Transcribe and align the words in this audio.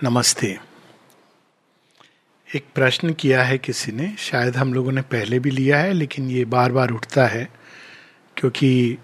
नमस्ते। 0.00 0.46
एक 2.48 2.64
प्रश्न 2.74 3.12
किया 3.12 3.42
है 3.42 3.56
किसी 3.58 3.92
ने, 3.92 4.10
शायद 4.18 4.56
हम 4.56 4.74
लोगों 4.74 4.92
ने 4.92 5.02
पहले 5.02 5.38
भी 5.38 5.50
लिया 5.50 5.78
है, 5.78 5.92
लेकिन 5.92 6.28
ये 6.30 6.44
बार 6.44 6.72
बार 6.72 6.90
उठता 6.90 7.26
है, 7.26 7.48
क्योंकि 8.36 8.98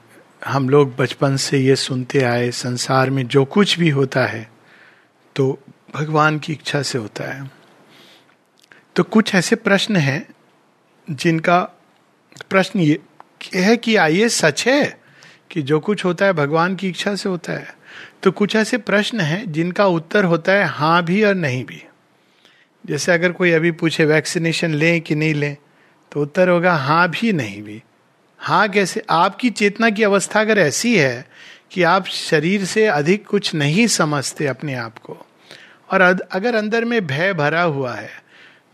हम 0.47 0.69
लोग 0.69 0.95
बचपन 0.97 1.37
से 1.37 1.59
ये 1.59 1.77
सुनते 1.77 2.23
आए, 2.23 2.51
संसार 2.51 3.11
में 3.11 3.27
जो 3.27 3.45
कुछ 3.45 3.79
भी 3.79 3.89
होता 3.91 4.27
है 4.27 4.51
तो 5.37 5.59
भगवान 5.95 6.39
की 6.39 6.53
इच्छा 6.53 6.83
से 6.83 6.99
होता 6.99 7.33
है। 7.33 7.51
तो 8.97 9.03
कुछ 9.03 9.35
ऐसे 9.35 9.57
प्रश्न 9.57 9.97
हैं, 9.97 10.27
जिनका 11.09 11.61
प्रश्न 12.51 12.81
ये 12.81 12.99
है 13.55 13.77
कि 13.77 13.97
आइए 13.97 14.29
सच 14.31 14.67
है 14.69 14.99
कि 15.51 15.63
जो 15.63 15.81
कुछ 15.81 16.05
होता 16.05 16.27
है 16.27 16.33
भगवान 16.35 16.77
की 16.77 16.89
इच्छा 16.89 17.15
से 17.15 17.29
होता 17.29 17.53
है। 17.53 17.81
तो 18.23 18.31
कुछ 18.31 18.57
ऐसे 18.57 18.79
प्रश्न 18.79 19.21
हैं 19.21 19.51
जिनका 19.53 19.87
उत्तर 19.87 20.25
होता 20.25 20.53
है 20.53 20.65
हाँ 20.65 21.03
भी 21.05 21.23
और 21.23 21.35
नहीं 21.35 21.65
भी। 21.65 21.83
जैसे 22.85 23.13
अगर 23.13 23.33
कोई 23.33 23.51
अभी 23.51 23.71
पूछे 23.71 24.05
वैक्सीनेशन 24.05 24.75
लें 24.75 25.01
कि 25.01 25.15
नहीं 25.15 25.35
लें 25.35 25.57
तो 26.13 26.23
उत्तर 26.23 26.49
होगा 26.49 26.75
हाँ 26.75 27.09
भी 27.11 27.33
नहीं 27.33 27.63
भी। 27.63 27.83
हाँ 28.41 28.69
कैसे? 28.69 29.03
आपकी 29.11 29.51
चेतना 29.51 29.91
की 29.91 30.03
अवस्था 30.03 30.41
अगर 30.41 30.59
ऐसी 30.59 30.97
है 30.99 31.27
कि 31.73 31.83
आप 31.83 32.07
शरीर 32.07 32.65
से 32.65 32.87
अधिक 32.87 33.27
कुछ 33.27 33.55
नहीं 33.55 33.87
समझते 33.87 34.47
अपने 34.47 34.75
आप 34.75 34.99
को, 34.99 35.17
और 35.91 36.01
अगर 36.33 36.55
अंदर 36.55 36.85
में 36.85 37.07
भय 37.07 37.33
भरा 37.35 37.63
हुआ 37.63 37.95
है 37.95 38.11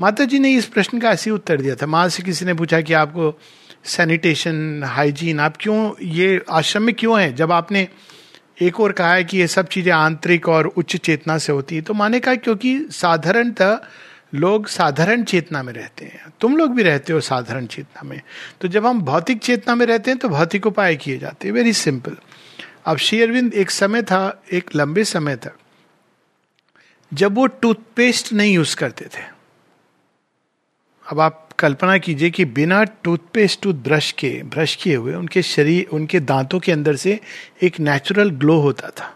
माता 0.00 0.24
जी 0.24 0.38
ने 0.38 0.52
इस 0.54 0.66
प्रश्न 0.66 0.98
का 1.00 1.10
ऐसी 1.10 1.30
उत्तर 1.30 1.60
दिया 1.60 1.74
था। 1.74 1.86
माँ 1.86 2.08
से 2.08 2.22
किसी 2.22 2.44
ने 2.44 2.54
पूछा 2.54 2.80
कि 2.80 2.92
आपको 2.92 3.38
सैनिटेशन, 3.84 4.82
हाइजीन, 4.84 5.40
आप 5.40 5.56
क्यों 5.60 5.92
ये 6.02 6.40
आश्रम 6.50 6.82
में 6.82 6.94
क्यों 6.94 7.20
है? 7.20 7.32
जब 7.32 7.52
आपने 7.52 7.86
एक 8.60 8.80
और 8.80 8.92
कहा 8.92 9.12
है 9.14 9.24
कि 9.24 9.38
ये 9.38 9.46
सब 9.46 9.68
चीज़ें 9.68 9.92
आंतरिक 9.92 10.48
और 10.48 10.66
उच्च 10.66 10.96
चेतना 10.96 11.38
से 11.38 11.52
होती 11.52 11.76
है। 11.76 11.82
तो 11.82 11.94
माने 11.94 12.20
कहा 12.20 12.34
क्योंकि 12.34 12.78
साधारणतः 12.90 13.78
लोग 14.34 14.66
साधारण 14.66 15.22
चेतना 15.24 15.62
में 15.62 15.72
रहते 15.72 16.04
हैं। 16.04 16.32
तुम 16.40 16.56
लोग 16.56 16.74
भी 16.74 16.82
रहते 16.82 17.12
हो 17.12 17.20
साधारण 17.20 17.66
चेतना 17.66 18.02
में। 18.02 18.20
तो 18.60 18.68
जब 18.68 18.86
हम 18.86 19.00
भौतिक 19.02 19.38
चेतना 19.38 19.74
में 19.74 19.84
रहते 19.86 20.10
हैं 20.10 20.18
तो 20.18 20.28
भौतिक 20.28 20.66
उपाय 20.66 20.96
किए 20.96 21.18
जाते 21.18 21.48
हैं। 21.48 21.54
वेरी 21.54 21.72
सिंपल 21.72 22.16
अब 22.86 22.96
श्री 22.96 23.20
अरविंद, 23.22 23.54
एक 23.54 23.70
समय 23.70 24.02
था, 24.02 24.42
एक 24.52 24.74
लंबे 24.76 25.04
समय 25.04 25.36
तक, 25.36 25.52
जब 27.12 27.34
वो 27.34 27.46
टूथपेस्ट 27.46 28.32
नहीं 28.32 28.54
यूज़ 28.54 28.76
करते 28.76 29.04
थे। 29.06 29.22
अब 31.06 31.20
आप 31.20 31.47
कल्पना 31.58 31.96
कीजिए 31.98 32.30
कि 32.30 32.44
बिना 32.44 32.82
टूथपेस्ट 32.84 33.62
टूथ 33.62 33.74
ब्रश 33.74 34.10
के, 34.12 34.30
ब्रश 34.44 34.74
किए 34.74 34.96
हुए 34.96 35.14
उनके 35.14 35.42
शरीर, 35.42 35.86
उनके 35.92 36.20
दांतों 36.20 36.58
के 36.60 36.72
अंदर 36.72 36.96
से 36.96 37.18
एक 37.62 37.80
नेचुरल 37.80 38.30
ग्लो 38.30 38.58
होता 38.60 38.90
था। 38.90 39.14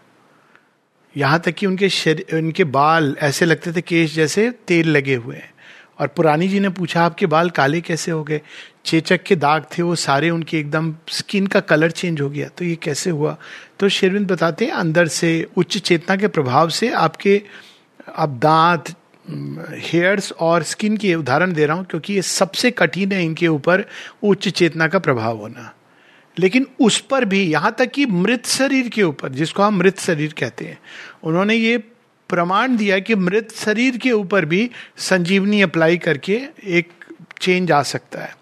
यहाँ 1.17 1.39
तक 1.39 1.51
कि 1.51 1.65
उनके 1.65 1.89
शरीर 1.89 2.37
उनके 2.37 2.63
बाल 2.63 3.15
ऐसे 3.19 3.45
लगते 3.45 3.71
थे 3.73 3.81
केश 3.81 4.15
जैसे 4.15 4.49
तेल 4.67 4.87
लगे 4.87 5.15
हुए 5.15 5.35
हैं। 5.35 5.51
और 5.99 6.07
पुरानी 6.07 6.47
जी 6.47 6.59
ने 6.59 6.69
पूछा, 6.69 7.03
आपके 7.05 7.25
बाल 7.25 7.49
काले 7.49 7.81
कैसे 7.81 8.11
हो 8.11 8.23
गए? 8.23 8.41
चेचक 8.85 9.23
के 9.23 9.35
दाग 9.35 9.65
थे, 9.77 9.81
वो 9.81 9.95
सारे 9.95 10.29
उनके 10.29 10.59
एकदम 10.59 10.93
स्किन 11.07 11.47
का 11.47 11.59
कलर 11.59 11.91
चेंज 11.91 12.21
हो 12.21 12.29
गया 12.29 12.47
तो 12.47 12.65
ये 12.65 12.75
कैसे 12.75 13.09
हुआ? 13.09 13.37
तो 13.79 13.89
शेरविंद 13.89 14.31
बताते 14.31 14.65
हैं, 14.65 14.71
अंदर 14.71 15.07
से 15.07 15.47
उच्च 15.57 15.77
चेतना 15.77 16.15
के 16.15 16.27
प्रभाव 16.27 16.69
से 16.69 16.89
आपके 16.89 17.41
अब 18.15 18.39
दांत 18.39 18.93
हेयर्स 19.29 20.31
और 20.31 20.63
स्किन 20.63 20.97
के 20.97 21.15
उदाहरण 21.15 21.53
दे 21.53 21.65
रहा 21.65 21.77
हूँ, 21.77 21.85
क्योंकि 21.85 22.13
ये 22.13 22.21
सबसे 22.21 22.71
कठिन 22.71 23.11
है 23.11 23.23
इनके 23.25 23.47
ऊपर 23.47 23.85
उच्च 24.23 24.47
चेतना 24.47 24.87
का 24.87 24.99
प्रभाव 24.99 25.37
होना। 25.37 25.73
लेकिन 26.39 26.67
उस 26.79 26.99
पर 26.99 27.25
भी, 27.25 27.43
यहाँ 27.43 27.75
तक 27.79 27.91
कि 27.91 28.05
मृत 28.05 28.45
शरीर 28.45 28.89
के 28.89 29.03
ऊपर, 29.03 29.29
जिसको 29.29 29.63
हम 29.63 29.77
मृत 29.77 29.99
शरीर 29.99 30.33
कहते 30.39 30.65
हैं, 30.65 30.79
उन्होंने 31.23 31.55
ये 31.55 31.77
प्रमाण 32.29 32.77
दिया 32.77 32.99
कि 32.99 33.15
मृत 33.15 33.51
शरीर 33.51 33.97
के 33.97 34.11
ऊपर 34.11 34.45
भी 34.45 34.69
संजीवनी 34.97 35.61
अप्लाई 35.61 35.97
करके 35.97 36.41
एक 36.63 36.89
चेंज 37.41 37.71
आ 37.71 37.81
सकता 37.83 38.21
है। 38.21 38.35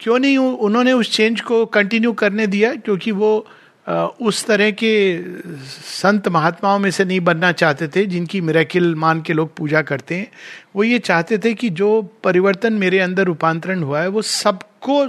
क्यों 0.00 0.18
नहीं 0.18 0.38
उन्होंने 0.38 0.92
उस 0.92 1.10
चेंज 1.12 1.40
को 1.40 1.66
कंटिन्यू 1.66 2.12
करने 2.12 2.46
दिया? 2.46 2.74
क्योंकि 2.74 3.10
वो 3.10 3.46
उस 3.92 4.46
तरह 4.46 4.70
के 4.70 5.22
संत 5.68 6.28
महात्माओं 6.28 6.78
में 6.78 6.90
से 6.90 7.04
नहीं 7.04 7.20
बनना 7.20 7.52
चाहते 7.52 7.88
थे, 7.88 8.06
जिनकी 8.06 8.40
मेरेकिल 8.40 8.94
मान 8.94 9.22
के 9.22 9.32
लोग 9.32 9.56
पूजा 9.56 9.82
करते 9.82 10.14
हैं। 10.14 10.30
वो 10.76 10.84
ये 10.84 10.98
चाहते 10.98 11.38
थे 11.38 11.54
कि 11.54 11.70
जो 11.70 12.02
परिवर्तन 12.02 12.72
मेरे 12.72 13.00
अंदर 13.00 13.22
रूपांतरण 13.22 13.82
हुआ 13.82 14.00
है, 14.00 14.08
वो 14.08 14.22
सबको 14.22 15.08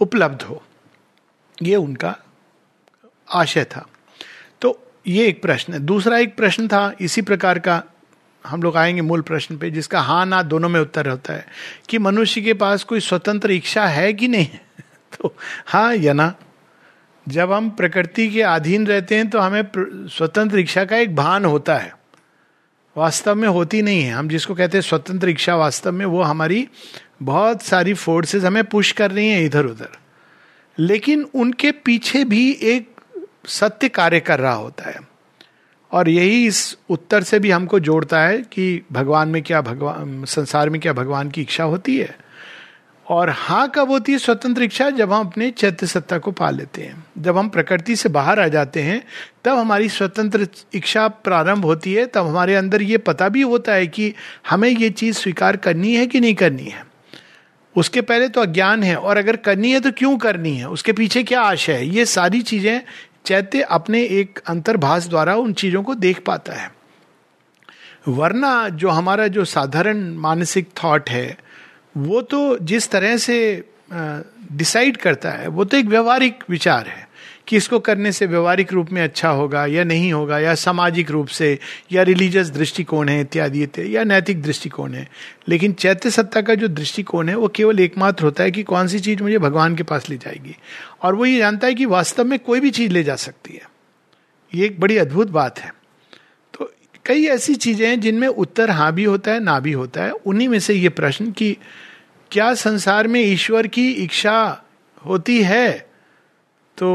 उपलब्ध 0.00 0.42
हो। 0.42 0.62
ये 1.62 1.76
उनका 1.76 2.16
आशय 3.34 3.64
था। 3.64 3.86
तो 4.60 4.92
ये 5.06 5.26
एक 5.26 5.42
प्रश्न 5.42 5.72
है। 5.72 5.78
दूसरा 5.78 6.18
एक 6.18 6.36
प्रश्न 6.36 6.68
था, 6.68 6.94
इसी 7.00 7.22
प्रकार 7.22 7.58
का 7.58 7.82
हम 8.46 8.62
लोग 8.62 8.76
आएँगे 8.76 9.00
मूल 9.00 9.20
प्रश्न 9.20 9.58
पे, 9.58 9.70
जिसका 9.70 10.00
हाँ 10.00 10.26
ना 10.26 10.42
दोनों 10.42 10.68
में 10.68 10.80
उत्तर 10.80 11.08
होता 11.08 11.32
है 11.32 11.46
कि 11.88 11.98
मनुष्य 11.98 12.40
के 12.40 12.54
पास 12.54 12.84
कोई 12.84 13.00
स्वतंत्र 13.00 13.50
इच्छा 13.50 13.86
है 13.86 14.12
कि 14.12 14.28
नहीं? 14.28 14.48
तो 15.20 15.36
हाँ 15.66 15.94
या 15.94 16.12
ना? 16.12 16.34
जब 17.28 17.52
हम 17.52 17.70
प्रकृति 17.70 18.28
के 18.30 18.42
अधीन 18.42 18.86
रहते 18.86 19.14
हैं 19.14 19.28
तो 19.30 19.38
हमें 19.38 19.62
स्वतंत्र 20.08 20.58
इच्छा 20.58 20.84
का 20.84 20.96
एक 20.96 21.14
भान 21.16 21.44
होता 21.44 21.76
है। 21.76 21.94
वास्तव 22.96 23.34
में 23.34 23.48
होती 23.48 23.82
नहीं 23.82 24.02
है। 24.02 24.12
हम 24.12 24.28
जिसको 24.28 24.54
कहते 24.54 24.76
हैं 24.76 24.82
स्वतंत्र 24.82 25.28
इच्छा 25.28 25.56
वास्तव 25.56 25.92
में, 25.92 26.04
वो 26.06 26.22
हमारी 26.22 26.68
बहुत 27.22 27.62
सारी 27.62 27.94
फोर्सेस 27.94 28.44
हमें 28.44 28.64
पुश 28.64 28.92
कर 28.92 29.10
रही 29.10 29.28
हैं 29.28 29.44
इधर 29.44 29.66
उधर 29.66 29.98
लेकिन 30.78 31.26
उनके 31.34 31.70
पीछे 31.72 32.24
भी 32.24 32.50
एक 32.62 33.00
सत्य 33.46 33.88
कार्य 33.88 34.20
कर 34.20 34.40
रहा 34.40 34.52
होता 34.52 34.90
है। 34.90 35.00
और 35.92 36.08
यही 36.08 36.46
इस 36.46 36.76
उत्तर 36.90 37.22
से 37.22 37.38
भी 37.38 37.50
हमको 37.50 37.80
जोड़ता 37.80 38.20
है 38.20 38.38
कि 38.42 38.82
भगवान 38.92 39.28
में 39.28 39.42
क्या 39.42 39.60
भगवान 39.60 40.24
संसार 40.24 40.70
में 40.70 40.80
क्या 40.80 40.92
भगवान 40.92 41.30
की 41.30 41.42
इच्छा 41.42 41.64
होती 41.64 41.96
है। 41.98 42.16
और 43.08 43.30
हाँ 43.30 43.68
कब 43.74 43.90
होती 43.90 44.12
है 44.12 44.18
स्वतंत्र 44.18 44.62
इच्छा 44.62 44.90
जब 44.90 45.12
हम 45.12 45.26
अपने 45.26 45.50
चैत्य 45.50 45.86
सत्ता 45.86 46.18
को 46.18 46.30
पा 46.30 46.50
लेते 46.50 46.82
हैं। 46.82 47.06
जब 47.18 47.38
हम 47.38 47.48
प्रकृति 47.48 47.96
से 47.96 48.08
बाहर 48.08 48.40
आ 48.40 48.48
जाते 48.48 48.82
हैं, 48.82 49.02
तब 49.44 49.58
हमारी 49.58 49.88
स्वतंत्र 49.88 50.48
इच्छा 50.74 51.08
प्रारंभ 51.08 51.64
होती 51.64 51.92
है, 51.94 52.06
तब 52.06 52.26
हमारे 52.26 52.54
अंदर 52.54 52.82
ये 52.82 52.98
पता 52.98 53.28
भी 53.28 53.42
होता 53.42 53.72
है 53.72 53.86
कि 53.86 54.14
हमें 54.50 54.68
ये 54.68 54.90
चीज़ 54.90 55.16
स्वीकार 55.16 55.56
करनी 55.56 55.94
है 55.94 56.06
कि 56.06 56.20
नहीं 56.20 56.34
करनी 56.34 56.64
है। 56.64 56.86
उसके 57.76 58.00
पहले 58.00 58.28
तो 58.28 58.40
अज्ञान 58.40 58.82
है, 58.82 58.96
और 58.96 59.16
अगर 59.16 59.36
करनी 59.36 59.72
है 59.72 59.80
तो 59.80 59.92
क्यों 59.92 60.16
करनी 60.18 60.56
है? 60.56 60.68
उसके 60.68 60.92
पीछे 60.92 61.22
क्या 61.22 61.40
आशा 61.40 61.72
है? 61.72 61.88
ये 61.88 62.06
सारी 62.06 62.42
चीज़ें 62.42 62.82
चैत्य 63.24 63.60
अपने 63.60 64.02
एक 64.02 64.38
अंतर्भाष 64.46 65.06
द्वारा 65.06 65.36
उन 65.36 65.52
चीज़ों 65.52 65.82
को 65.82 65.94
देख 65.94 66.24
पाता 66.26 66.52
है। 66.52 66.70
वरना 68.08 68.68
जो 68.68 68.88
हमारा 68.88 69.26
जो 69.26 69.44
साधारण 69.44 70.14
मानसिक 70.14 70.68
थॉट 70.84 71.10
है 71.10 71.45
वो 71.96 72.20
तो 72.20 72.58
जिस 72.58 72.90
तरह 72.90 73.16
से 73.16 73.64
डिसाइड 74.52 74.96
करता 74.96 75.30
है, 75.30 75.48
वो 75.48 75.64
तो 75.64 75.76
एक 75.76 75.86
व्यवहारिक 75.86 76.44
विचार 76.50 76.86
है 76.86 77.08
कि 77.46 77.56
इसको 77.56 77.78
करने 77.78 78.12
से 78.12 78.26
व्यवहारिक 78.26 78.72
रूप 78.72 78.90
में 78.92 79.02
अच्छा 79.02 79.28
होगा 79.28 79.66
या 79.66 79.84
नहीं 79.84 80.12
होगा, 80.12 80.38
या 80.38 80.54
सामाजिक 80.54 81.10
रूप 81.10 81.26
से, 81.26 81.58
या 81.92 82.02
रिलीजियस 82.02 82.50
दृष्टिकोण 82.50 83.08
है 83.08 83.20
इत्यादि 83.20 83.62
इत्यादि, 83.62 83.96
या 83.96 84.04
नैतिक 84.04 84.42
दृष्टिकोण 84.42 84.94
है। 84.94 85.08
लेकिन 85.48 85.72
चैत्य 85.72 86.10
सत्ता 86.10 86.40
का 86.40 86.54
जो 86.54 86.68
दृष्टिकोण 86.68 87.28
है, 87.28 87.34
वो 87.34 87.48
केवल 87.48 87.80
एकमात्र 87.80 88.24
होता 88.24 88.42
है 88.42 88.50
कि 88.50 88.62
कौन 88.62 88.88
सी 88.88 88.98
चीज़ 88.98 89.22
मुझे 89.22 89.38
भगवान 89.38 89.76
के 89.76 89.82
पास 89.82 90.10
ले 90.10 90.16
जाएगी। 90.16 90.56
और 91.02 91.14
वो 91.14 91.26
ये 91.26 91.38
जानता 91.38 91.66
है 91.66 91.74
कि 91.74 91.84
वास्तव 91.84 92.24
में 92.24 92.38
कोई 92.38 92.60
भी 92.60 92.70
चीज़ 92.70 92.92
ले 92.92 93.02
जा 93.04 93.16
सकती 93.16 93.54
है। 93.54 93.62
ये 94.54 94.66
एक 94.66 94.80
बड़ी 94.80 94.96
अद्भुत 94.96 95.30
बात 95.30 95.58
है। 95.58 95.72
तो 96.54 96.72
कई 97.04 97.24
ऐसी 97.24 97.54
चीज़ें 97.54 97.88
हैं 97.88 98.00
जिनमें 98.00 98.28
उत्तर 98.28 98.70
हाँ 98.70 98.92
भी 98.92 99.04
होता 99.04 99.32
है, 99.32 99.40
ना 99.40 99.60
भी 99.60 99.72
होता 99.72 100.04
है। 100.04 100.10
उन्हीं 100.10 100.48
में 100.48 100.58
से 100.58 100.74
ये 100.74 100.88
प्रश्न 100.88 101.30
की 101.30 101.56
क्या 102.30 102.52
संसार 102.54 103.06
में 103.08 103.20
ईश्वर 103.20 103.66
की 103.66 103.90
इच्छा 103.94 104.62
होती 105.06 105.42
है 105.42 105.72
तो 106.78 106.88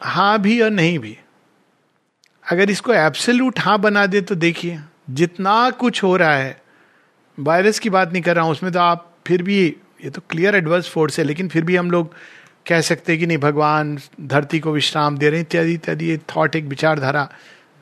हाँ 0.00 0.38
भी 0.40 0.60
और 0.60 0.70
नहीं 0.70 0.98
भी? 0.98 1.16
अगर 2.44 2.70
इसको 2.70 2.92
एब्सोल्यूट 2.92 3.58
हाँ 3.58 3.78
बना 3.78 4.04
दे 4.06 4.20
तो 4.20 4.34
देखिए, 4.34 4.78
जितना 5.10 5.70
कुछ 5.70 6.02
हो 6.02 6.16
रहा 6.16 6.34
है 6.34 6.60
वायरस 7.38 7.78
की 7.78 7.90
बात 7.90 8.12
नहीं 8.12 8.22
कर 8.22 8.36
रहा 8.36 8.44
हूँ, 8.44 8.52
उसमें 8.52 8.72
तो 8.72 8.78
आप 8.78 9.12
फिर 9.26 9.42
भी, 9.42 9.64
ये 10.04 10.10
तो 10.10 10.20
क्लियर 10.30 10.56
एडवर्स 10.56 10.88
फोर्स 10.88 11.18
है, 11.18 11.24
लेकिन 11.24 11.48
फिर 11.48 11.64
भी 11.64 11.76
हम 11.76 11.90
लोग 11.90 12.14
कह 12.68 12.80
सकते 12.80 13.12
हैं 13.12 13.20
कि 13.20 13.26
नहीं, 13.26 13.38
भगवान 13.38 13.98
धरती 14.20 14.60
को 14.60 14.72
विश्राम 14.72 15.18
दे 15.18 15.28
रहे 15.30 15.38
हैं, 15.38 15.46
इत्यादि 15.46 15.74
इत्यादि, 15.74 16.06
ये 16.06 16.18
थॉट 16.36 16.56
एक 16.56 16.64
विचारधारा 16.64 17.28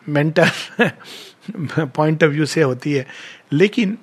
मेंटल 0.07 0.51
पॉइंट 1.87 2.25
ऑफ़ 2.25 2.31
व्यू 2.31 2.47
से 2.47 2.63
होती 2.63 2.93
है। 2.93 3.07
लेकिन 3.53 3.97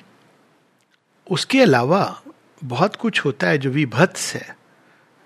उसके 1.28 1.62
अलावा 1.62 2.23
बहुत 2.64 2.96
कुछ 2.96 3.20
होता 3.26 3.48
है 3.48 3.58
जो 3.58 3.70
विभत्स 3.70 4.34
है, 4.36 4.56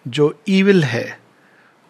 जो 0.05 0.41
ईविल 0.49 0.83
है, 0.83 1.19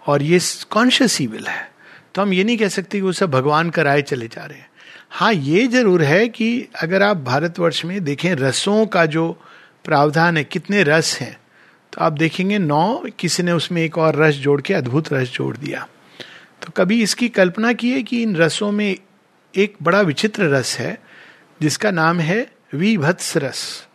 और 0.05 0.23
ये 0.23 0.39
कॉन्शियस 0.71 1.21
ईविल 1.21 1.47
है। 1.47 1.71
तो 2.15 2.21
हम 2.21 2.33
ये 2.33 2.44
नहीं 2.44 2.57
कह 2.57 2.67
सकते 2.67 3.01
कि 3.01 3.13
सब 3.13 3.31
भगवान 3.31 3.69
कराए 3.69 4.01
चले 4.01 4.27
जा 4.27 4.45
रहे 4.45 4.57
हैं। 4.59 4.69
हाँ 5.09 5.33
ये 5.33 5.67
ज़रूर 5.67 6.03
है 6.03 6.27
कि 6.29 6.67
अगर 6.81 7.03
आप 7.03 7.17
भारतवर्ष 7.17 7.83
में 7.85 8.03
देखें, 8.03 8.33
रसों 8.35 8.85
का 8.85 9.05
जो 9.05 9.31
प्रावधान 9.85 10.38
है, 10.38 10.44
कितने 10.44 10.83
रस 10.83 11.17
हैं 11.21 11.38
तो 11.93 12.01
आप 12.01 12.13
देखेंगे 12.13 12.57
नौ, 12.59 13.03
किसी 13.19 13.43
ने 13.43 13.51
उसमें 13.51 13.81
एक 13.81 13.97
और 13.97 14.15
रस 14.15 14.35
जोड़ 14.35 14.61
के 14.61 14.73
अद्भुत 14.73 15.13
रस 15.13 15.31
जोड़ 15.31 15.55
दिया। 15.57 15.88
तो 16.61 16.71
कभी 16.77 17.01
इसकी 17.03 17.29
कल्पना 17.29 17.73
की 17.73 17.91
है 17.91 18.01
कि 18.03 18.21
इन 18.23 18.35
रसों 18.35 18.71
में 18.71 18.97
एक 19.53 19.75
बड़ा 19.83 20.01
विचित्र 20.01 20.50
रस 20.50 20.77
है, 20.79 20.97
जिसका 21.61 21.91
नाम 21.91 22.19
है 22.19 22.47
विभत्स 22.73 23.38
रस? 23.38 23.87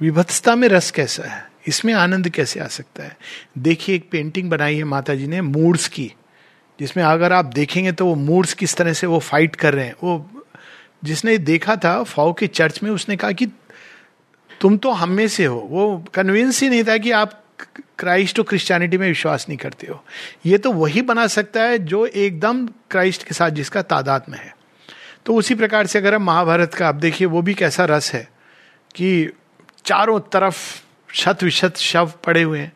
विभत्सता 0.00 0.54
में 0.56 0.68
रस 0.68 0.90
कैसा 0.90 1.22
है? 1.22 1.48
इसमें 1.66 1.94
आनंद 1.94 2.28
कैसे 2.28 2.60
आ 2.60 2.66
सकता 2.66 3.02
है? 3.02 3.16
देखिए, 3.58 3.96
एक 3.96 4.10
पेंटिंग 4.10 4.50
बनाई 4.50 4.76
है 4.76 4.84
माता 4.84 5.14
जी 5.14 5.26
ने 5.26 5.40
मूड्स 5.40 5.88
की, 5.88 6.12
जिसमें 6.80 7.04
अगर 7.04 7.32
आप 7.32 7.44
देखेंगे 7.44 7.92
तो 7.92 8.06
वो 8.06 8.14
मूड्स 8.14 8.54
किस 8.54 8.76
तरह 8.76 8.92
से 8.92 9.06
वो 9.06 9.18
फाइट 9.18 9.56
कर 9.56 9.74
रहे 9.74 9.86
हैं। 9.86 9.94
वो, 10.02 10.30
जिसने 11.04 11.38
देखा 11.38 11.76
था, 11.76 12.02
फाओ 12.02 12.32
के 12.32 12.46
चर्च 12.46 12.82
में 12.82 12.90
उसने 12.90 13.16
कहा 13.16 13.32
कि, 13.32 13.46
तुम 14.60 14.76
तो 14.76 14.90
हम 14.90 15.08
में 15.08 15.28
से 15.28 15.44
हो। 15.44 15.68
वो 15.70 16.04
कन्विंस 16.14 16.62
ही 16.62 16.68
नहीं 16.68 16.84
था 16.84 16.98
कि 16.98 17.10
आप 17.10 17.44
क्राइस्ट 17.98 18.38
और 18.38 18.44
क्रिश्चियनिटी 18.44 18.98
में 18.98 19.08
विश्वास 19.08 19.46
नहीं 19.48 19.58
करते 19.58 19.86
हो। 19.86 20.04
ये 20.46 20.58
तो 20.58 20.72
वही 20.72 21.02
बना 21.02 21.26
सकता 21.26 21.62
है 21.62 21.78
जो 21.78 22.06
एकदम 22.06 22.66
क्राइस्ट 22.66 23.22
के 23.22 23.34
साथ, 23.34 23.50
जिसका 23.50 23.82
तादाद 23.82 24.24
में 24.28 24.38
है। 24.38 24.56
तो 25.26 25.34
उसी 25.34 25.54
प्रकार 25.54 25.86
से 25.86 25.98
अगर 25.98 26.14
हम 26.14 26.22
महाभारत 26.22 26.74
का, 26.74 26.88
आप 26.88 26.94
देखिए, 26.94 27.26
वो 27.26 27.42
भी 27.42 27.54
कैसा 27.54 27.84
रस 27.84 28.12
है 28.12 28.28
कि 28.94 29.30
चारों 29.88 30.18
तरफ़ 30.32 30.56
शत 31.14 31.42
विशत 31.42 31.76
शव 31.78 32.12
पड़े 32.24 32.42
हुए 32.42 32.58
हैं। 32.58 32.72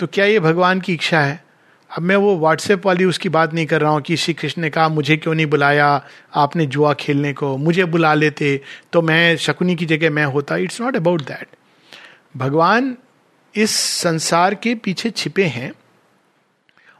तो 0.00 0.06
क्या 0.06 0.24
ये 0.24 0.40
भगवान 0.40 0.80
की 0.80 0.94
इच्छा 0.94 1.20
है? 1.20 1.42
अब 1.90 2.02
मैं 2.02 2.16
वो 2.16 2.36
व्हाट्सएप 2.38 2.86
वाली 2.86 3.04
उसकी 3.04 3.28
बात 3.28 3.54
नहीं 3.54 3.66
कर 3.66 3.80
रहा 3.80 3.90
हूँ 3.90 4.00
कि 4.00 4.16
श्री 4.16 4.34
कृष्ण 4.34 4.62
ने 4.62 4.70
कहा, 4.70 4.88
मुझे 4.88 5.16
क्यों 5.16 5.34
नहीं 5.34 5.46
बुलाया? 5.46 5.88
आपने 6.34 6.66
जुआ 6.66 6.92
खेलने 6.94 7.32
को, 7.32 7.56
मुझे 7.56 7.84
बुला 7.86 8.12
लेते 8.14 8.60
तो 8.92 9.02
मैं 9.02 9.36
शकुनी 9.38 9.76
की 9.76 9.86
जगह 9.86 10.10
मैं 10.10 10.24
होता। 10.26 10.56
इट्स 10.58 10.80
नॉट 10.80 10.96
अबाउट 10.96 11.22
दैट 11.22 11.56
भगवान 12.36 12.96
इस 13.54 13.76
संसार 13.76 14.54
के 14.54 14.74
पीछे 14.74 15.10
छिपे 15.10 15.44
हैं, 15.46 15.72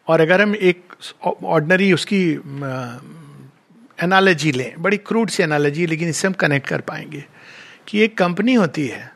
और 0.09 0.21
अगर 0.21 0.43
हम 0.43 0.55
एक 0.55 0.83
ऑर्डनरी 1.45 1.93
उसकी 1.93 2.23
एनालॉजी 3.99 4.53
लें, 4.53 4.73
बड़ी 4.79 4.97
क्रूड 4.99 5.31
सी 5.31 5.43
एनालॉजी 5.43 5.87
लेकिन 5.87 6.09
इससे 6.09 6.27
हम 6.29 6.35
कनेक्ट 6.35 6.69
कर 6.69 6.81
पाएँगे। 6.83 7.25
कि 7.89 8.01
एक 8.01 8.19
कंपनी 8.19 8.55
होती 8.55 8.87
है 8.87 9.15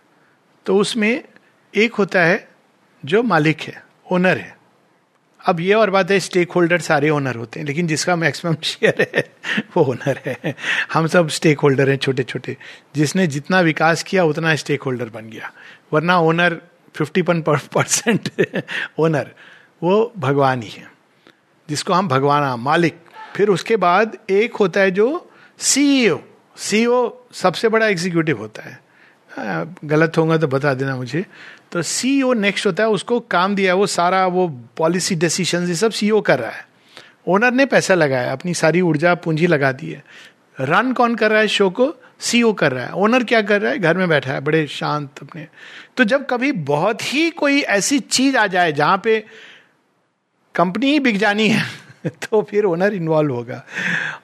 तो 0.67 0.77
उसमें 0.77 1.25
एक 1.75 1.95
होता 1.95 2.23
है 2.23 2.49
जो 3.05 3.23
मालिक 3.23 3.61
है, 3.61 3.85
ओनर 4.13 4.39
है। 4.39 4.59
अब 5.47 5.61
ये 5.61 5.75
और 5.75 5.91
बात 5.91 6.11
है 6.11 6.21
स्टेक 6.21 6.53
होल्डर 6.53 6.79
सारे 6.79 7.11
ओनर 7.11 7.35
होते 7.35 7.61
हैं, 7.61 7.67
लेकिन 7.67 7.87
जिसका 7.87 8.17
मैक्सिमम 8.17 8.57
शेयर 8.63 9.07
है, 9.17 9.37
वो 9.77 9.85
ओनर 9.85 10.21
है। 10.27 10.55
हम 10.93 11.07
सब 11.07 11.29
स्टेक 11.29 11.61
होल्डर 11.61 11.91
हैं 11.91 11.97
छोटे 11.97 12.23
छोटे 12.23 12.57
जिसने 12.95 13.27
जितना 13.27 13.61
विकास 13.61 14.03
किया, 14.03 14.25
उतना 14.25 14.55
स्टेक 14.55 14.83
होल्डर 14.83 15.09
बन 15.09 15.31
गया। 15.31 15.53
वरना 15.93 16.19
owner 16.19 16.61
fifty 16.95 17.23
one 17.23 17.43
percent 17.43 18.31
owner 18.99 19.31
वो 19.83 20.13
भगवान 20.19 20.63
ही 20.63 20.69
है। 20.69 20.93
जिसको 21.69 21.93
हम 21.93 22.09
भगवान, 22.09 22.61
मालिक। 22.61 22.97
फिर 23.37 23.49
उसके 23.49 23.77
बाद 23.77 24.19
एक 24.31 24.57
होता 24.57 24.81
है 24.81 24.91
जो 24.91 25.31
सीईओ 25.59 26.21
सीईओ 26.57 27.13
सबसे 27.33 27.69
बड़ा 27.69 27.87
एग्जीक्यूटिव 27.87 28.39
होता 28.39 28.63
है। 28.63 28.81
गलत 29.85 30.19
होगा 30.19 30.37
तो 30.37 30.47
बता 30.47 30.75
देना 30.75 30.97
मुझे। 30.97 31.27
तो 31.73 31.83
सीईओ 31.83 32.33
नेक्स्ट 32.33 32.67
होता 32.67 32.83
है, 32.83 32.89
उसको 32.89 33.21
काम 33.21 33.55
दिया, 33.55 33.75
वो 33.75 33.87
सारा, 33.87 34.27
वो 34.27 34.49
पॉलिसी 34.77 35.15
डिसीशन 35.15 35.69
ये 35.69 35.75
सब 35.75 35.91
सीईओ 35.91 36.21
कर 36.21 36.39
रहा 36.39 36.51
है। 36.51 36.67
ओनर 37.29 37.53
ने 37.53 37.67
पैसा 37.67 37.95
लगाया, 37.95 38.33
अपनी 38.33 38.55
सारी 38.55 38.81
ऊर्जा 38.81 39.15
पूंजी 39.15 39.47
लगा 39.47 39.73
दी 39.73 39.91
है। 39.91 40.05
रन 40.61 40.93
कौन 40.93 41.15
कर 41.15 41.31
रहा 41.31 41.41
है 41.41 41.49
शो 41.49 41.71
को? 41.71 41.95
सीईओ 42.21 42.53
कर 42.53 42.73
रहा 42.73 42.85
है। 42.85 42.93
ओनर 42.93 43.25
क्या 43.25 43.43
कर 43.43 43.61
रहा 43.61 43.73
है? 43.73 43.79
घर 43.79 43.97
में 43.97 44.09
बैठा 44.09 44.33
है, 44.33 44.41
बड़े 44.41 44.67
शांत 44.67 45.11
अपने। 45.23 45.49
तो 45.97 46.05
जब 46.05 46.27
कभी 46.31 46.53
बहुत 46.53 47.15
ही 47.15 47.31
कोई 47.31 47.61
ऐसी 47.61 47.99
चीज़ 47.99 48.37
आ 48.37 48.47
जाए 48.47 48.73
जहाँ 48.73 49.01
पे 49.05 49.25
कंपनी 50.55 50.87
ही 50.87 51.01
बिक 51.01 51.19
जानी 51.19 51.49
है 51.49 51.65
तो 52.07 52.43
फिर 52.43 52.65
ओनर 52.65 52.95
इन्वॉल्व 52.95 53.35
होगा। 53.35 53.67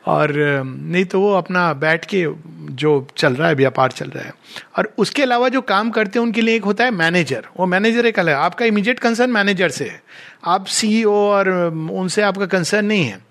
और 0.06 0.32
नहीं 0.66 1.04
तो 1.04 1.20
वो 1.20 1.34
अपना 1.34 1.72
बैठ 1.72 2.04
के 2.04 2.26
जो 2.70 3.08
चल 3.16 3.34
रहा 3.34 3.48
है, 3.48 3.54
व्यापार 3.54 3.90
चल 3.90 4.08
रहा 4.08 4.24
है। 4.24 4.34
और 4.78 4.94
उसके 4.98 5.22
अलावा 5.22 5.48
जो 5.48 5.60
काम 5.60 5.90
करते 5.90 6.18
हैं, 6.18 6.26
उनके 6.26 6.40
लिए 6.40 6.56
एक 6.56 6.64
होता 6.64 6.84
है 6.84 6.90
मैनेजर 6.90 7.46
वो 7.60 7.66
मैनेजर 7.66 8.06
एक 8.06 8.18
अलग, 8.18 8.34
आपका 8.34 8.64
इमीडिएट 8.64 8.98
कंसर्न 8.98 9.30
मैनेजर 9.30 9.68
से 9.68 9.84
है। 9.84 10.02
आप 10.44 10.66
सीईओ 10.66 11.12
और 11.12 11.48
उनसे 11.92 12.22
आपका 12.22 12.46
कंसर्न 12.46 12.86
नहीं 12.86 13.04
है। 13.04 13.28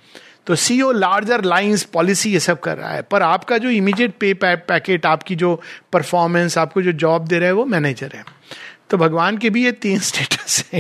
तो 0.47 0.55
सीईओ 0.55 0.91
लार्जर 0.91 1.43
लाइंस 1.43 1.83
पॉलिसी 1.83 2.33
ये 2.33 2.39
सब 2.39 2.59
कर 2.59 2.77
रहा 2.77 2.89
है। 2.89 3.01
पर 3.01 3.21
आपका 3.21 3.57
जो 3.57 3.69
इमीडिएट 3.69 4.13
पे 4.19 4.33
पैकेट 4.55 5.05
आपकी 5.05 5.35
जो 5.35 5.61
परफॉर्मेंस 5.93 6.57
आपको 6.57 6.81
जो 6.81 6.91
जॉब 6.91 7.27
दे 7.27 7.39
रहा 7.39 7.47
है, 7.47 7.53
वो 7.53 7.65
मैनेजर 7.65 8.11
है। 8.15 8.25
तो 8.89 8.97
भगवान 8.97 9.37
के 9.37 9.49
भी 9.49 9.63
ये 9.65 9.71
तीन 9.71 9.99
स्टेटस 9.99 10.63
है। 10.71 10.79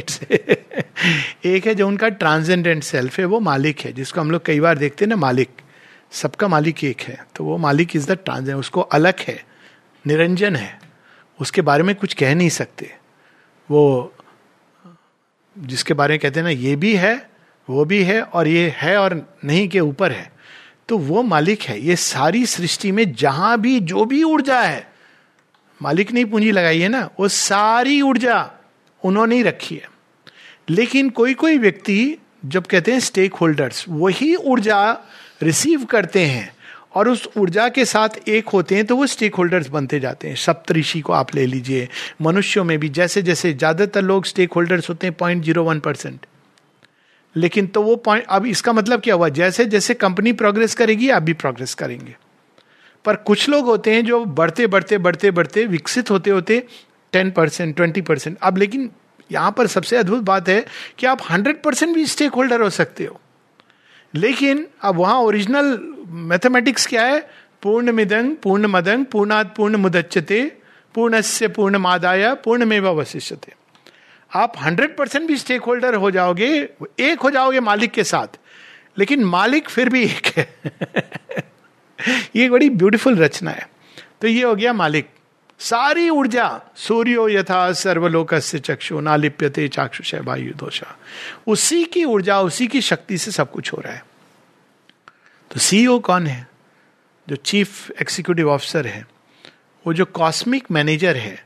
एक 1.45 1.65
है 1.65 1.73
जो 1.75 1.87
उनका 1.87 2.09
ट्रांसेंडेंट 2.09 2.83
सेल्फ 2.83 3.19
है, 3.19 3.25
वो 3.25 3.39
मालिक 3.39 3.79
है, 3.79 3.91
जिसको 3.93 4.21
हम 4.21 4.31
लोग 4.31 4.45
कई 4.45 4.59
बार 4.59 4.77
देखते 4.77 5.05
हैं 5.05 5.09
ना, 5.09 5.15
मालिक। 5.15 5.49
सबका 6.11 6.47
मालिक 6.47 6.83
एक 6.83 7.01
है 7.01 7.25
तो 7.35 7.43
वो 7.43 7.57
मालिक 7.57 7.95
इज़ 7.95 8.07
द 8.07 8.11
ट्रांसेंड 8.15 8.57
उसको 8.57 8.81
अलग 8.81 9.19
है, 9.19 9.43
निरंजन 10.05 10.55
है। 10.55 10.79
उसके 11.39 11.61
बारे 11.61 11.83
में 11.83 11.95
कुछ 11.95 12.13
कह 12.13 12.35
नहीं 12.35 12.49
सकते। 12.49 12.93
वो, 13.69 14.13
जिसके 15.57 15.93
बारे 15.93 16.13
में 16.13 16.19
कहते 16.19 16.39
हैं 16.39 16.45
ना, 16.45 16.51
ये 16.51 16.75
भी 16.75 16.95
है, 16.95 17.29
वो 17.67 17.85
भी 17.85 18.03
है, 18.03 18.21
और 18.21 18.47
ये 18.47 18.73
है 18.77 18.97
और 18.97 19.21
नहीं, 19.45 19.67
के 19.69 19.79
ऊपर 19.79 20.11
है। 20.11 20.31
तो 20.89 20.97
वो 20.97 21.23
मालिक 21.23 21.61
है। 21.61 21.79
ये 21.81 21.95
सारी 21.95 22.45
सृष्टि 22.45 22.91
में 22.91 23.11
जहाँ 23.13 23.59
भी, 23.61 23.79
जो 23.79 24.05
भी 24.05 24.23
ऊर्जा 24.23 24.61
है 24.61 24.96
मालिक 25.81 26.11
ने 26.11 26.23
पूंजी 26.25 26.51
लगाई 26.51 26.79
है 26.79 26.87
ना, 26.89 27.09
वो 27.19 27.27
सारी 27.27 28.01
ऊर्जा 28.01 28.49
उन्होंने 29.03 29.35
ही 29.35 29.43
रखी 29.43 29.75
है। 29.75 29.89
लेकिन 30.69 31.09
कोई 31.11 31.33
कोई 31.35 31.57
व्यक्ति 31.57 32.17
जब 32.45 32.65
कहते 32.65 32.91
हैं 32.91 32.99
स्टेक 32.99 33.33
होल्डर्स 33.33 33.85
वही 33.89 34.35
ऊर्जा 34.35 34.91
रिसीव 35.43 35.83
करते 35.85 36.25
हैं 36.25 36.51
और 36.95 37.09
उस 37.09 37.27
ऊर्जा 37.37 37.67
के 37.69 37.85
साथ 37.85 38.17
एक 38.29 38.49
होते 38.49 38.75
हैं 38.75 38.85
तो 38.85 38.95
वो 38.95 39.05
स्टेक 39.07 39.35
होल्डर्स 39.35 39.67
बनते 39.69 39.99
जाते 39.99 40.27
हैं। 40.27 40.35
सप्तऋषि 40.35 41.01
को 41.01 41.13
आप 41.13 41.35
ले 41.35 41.45
लीजिए, 41.45 41.87
मनुष्यों 42.21 42.63
में 42.63 42.77
भी 42.79 42.89
जैसे 42.91 43.21
जैसे 43.21 43.53
ज़्यादातर 43.53 44.01
लोग 44.01 44.25
स्टेक 44.25 44.53
होल्डर्स 44.53 44.89
होते 44.89 45.07
हैं 45.07 45.15
पॉइंट 45.15 45.43
ज़ीरो 45.43 45.63
वन 45.63 45.79
परसेंट 45.79 46.25
लेकिन 47.35 47.67
तो 47.67 47.81
वो 47.81 47.95
पॉइंट 47.97 48.25
अब 48.25 48.45
इसका 48.45 48.73
मतलब 48.73 49.01
क्या 49.01 49.15
हुआ? 49.15 49.29
जैसे 49.29 49.65
जैसे 49.65 49.93
कंपनी 49.95 50.33
प्रोग्रेस 50.33 50.73
करेगी, 50.75 51.09
आप 51.09 51.23
भी 51.23 51.33
प्रोग्रेस 51.35 51.73
करेंगे। 51.73 52.15
पर 53.07 53.15
कुछ 53.15 53.49
लोग 53.49 53.65
होते 53.65 53.95
हैं 53.95 54.05
जो 54.05 54.25
बढ़ते 54.25 54.67
बढ़ते 54.67 54.97
बढ़ते 54.97 55.31
बढ़ते, 55.31 55.65
विकसित 55.65 56.11
होते 56.11 56.29
होते 56.29 56.67
टेन 57.11 57.31
परसेंट 57.31 57.75
ट्वेंटी 57.75 58.01
परसेंट 58.01 58.37
अब 58.41 58.57
लेकिन 58.57 58.91
यहाँ 59.31 59.51
पर 59.51 59.67
सबसे 59.67 59.97
अद्भुत 59.97 60.21
बात 60.23 60.49
है 60.49 60.65
कि 60.97 61.05
आप 61.05 61.19
हंड्रेड 61.31 61.61
परसेंट 61.63 61.95
भी 61.95 62.05
स्टेक 62.05 62.31
होल्डर 62.31 62.61
हो 62.61 62.69
सकते 62.69 63.05
हो। 63.05 63.21
लेकिन 64.15 64.67
अब 64.81 64.95
वहाँ 64.95 65.15
ओरिजिनल 65.15 65.95
मैथमेटिक्स 66.07 66.87
क्या 66.87 67.05
है? 67.05 67.29
पूर्ण 67.61 67.91
मिदंग 67.91 68.35
पूर्ण 68.35 68.65
मदंग 68.65 69.05
पूर्णात 69.05 69.55
पूर्ण 69.55 69.75
मुदच्यते 69.75 70.51
पूर्णस्य 70.95 71.47
पूर्ण 71.47 71.77
मादाय 71.77 72.33
पूर्णमेव 72.33 72.89
अवशिष्यते। 72.89 73.53
आप 74.35 74.53
हंड्रेड 74.61 74.97
परसेंट 74.97 75.27
भी 75.27 75.37
स्टेक 75.37 75.61
होल्डर 75.61 75.95
हो 75.95 76.11
जाओगे, 76.11 76.69
एक 76.99 77.19
हो 77.19 77.31
जाओगे 77.31 77.59
मालिक 77.59 77.91
के 77.91 78.03
साथ। 78.03 78.27
लेकिन 78.97 79.23
मालिक 79.23 79.69
फिर 79.69 79.89
भी 79.89 80.03
एक 80.03 80.25
है। 80.37 80.55
ये 82.35 82.49
बड़ी 82.49 82.69
ब्यूटीफुल 82.69 83.15
रचना 83.15 83.51
है। 83.51 83.69
तो 84.21 84.27
ये 84.27 84.43
हो 84.43 84.55
गया 84.55 84.73
मालिक। 84.73 85.09
सारी 85.59 86.09
ऊर्जा, 86.09 86.61
सूर्यो 86.75 87.29
यथा 87.29 87.73
सर्वलोक 87.73 88.35
से 88.35 88.59
चक्षु, 88.59 88.99
नालिप्यते 88.99 89.67
चाक्षुष 89.67 90.15
वायु 90.15 90.53
दोषा। 90.53 90.97
उसी 91.47 91.85
की 91.85 92.03
ऊर्जा, 92.03 92.41
उसी 92.41 92.67
की 92.67 92.81
शक्ति 92.81 93.17
से 93.17 93.31
सब 93.31 93.51
कुछ 93.51 93.73
हो 93.73 93.81
रहा 93.81 93.93
है। 93.93 94.05
तो 95.51 95.59
सीईओ 95.59 95.99
कौन 95.99 96.27
है? 96.27 96.47
जो 97.29 97.35
चीफ 97.35 97.91
एग्जीक्यूटिव 97.91 98.51
ऑफिसर 98.51 98.87
है। 98.87 99.07
वो 99.87 99.93
जो 99.93 100.05
कॉस्मिक 100.05 100.71
मैनेजर 100.71 101.15
है, 101.15 101.45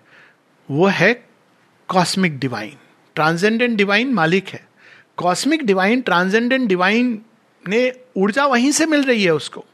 वो 0.71 0.87
है 0.87 1.25
कॉस्मिक 1.87 2.39
डिवाइन 2.39 2.77
ट्रांसेंडेंट 3.15 3.77
डिवाइन 3.77 4.13
मालिक 4.13 4.47
है। 4.47 4.67
कॉस्मिक 5.17 5.65
डिवाइन 5.65 6.01
ट्रांसेंडेंट 6.01 6.67
डिवाइन 6.67 7.21
ने 7.67 7.93
ऊर्जा 8.17 8.45
वहीं 8.45 8.71
से 8.71 8.85
मिल 8.85 9.03
रही 9.03 9.23
है 9.23 9.33
उसको। 9.33 9.65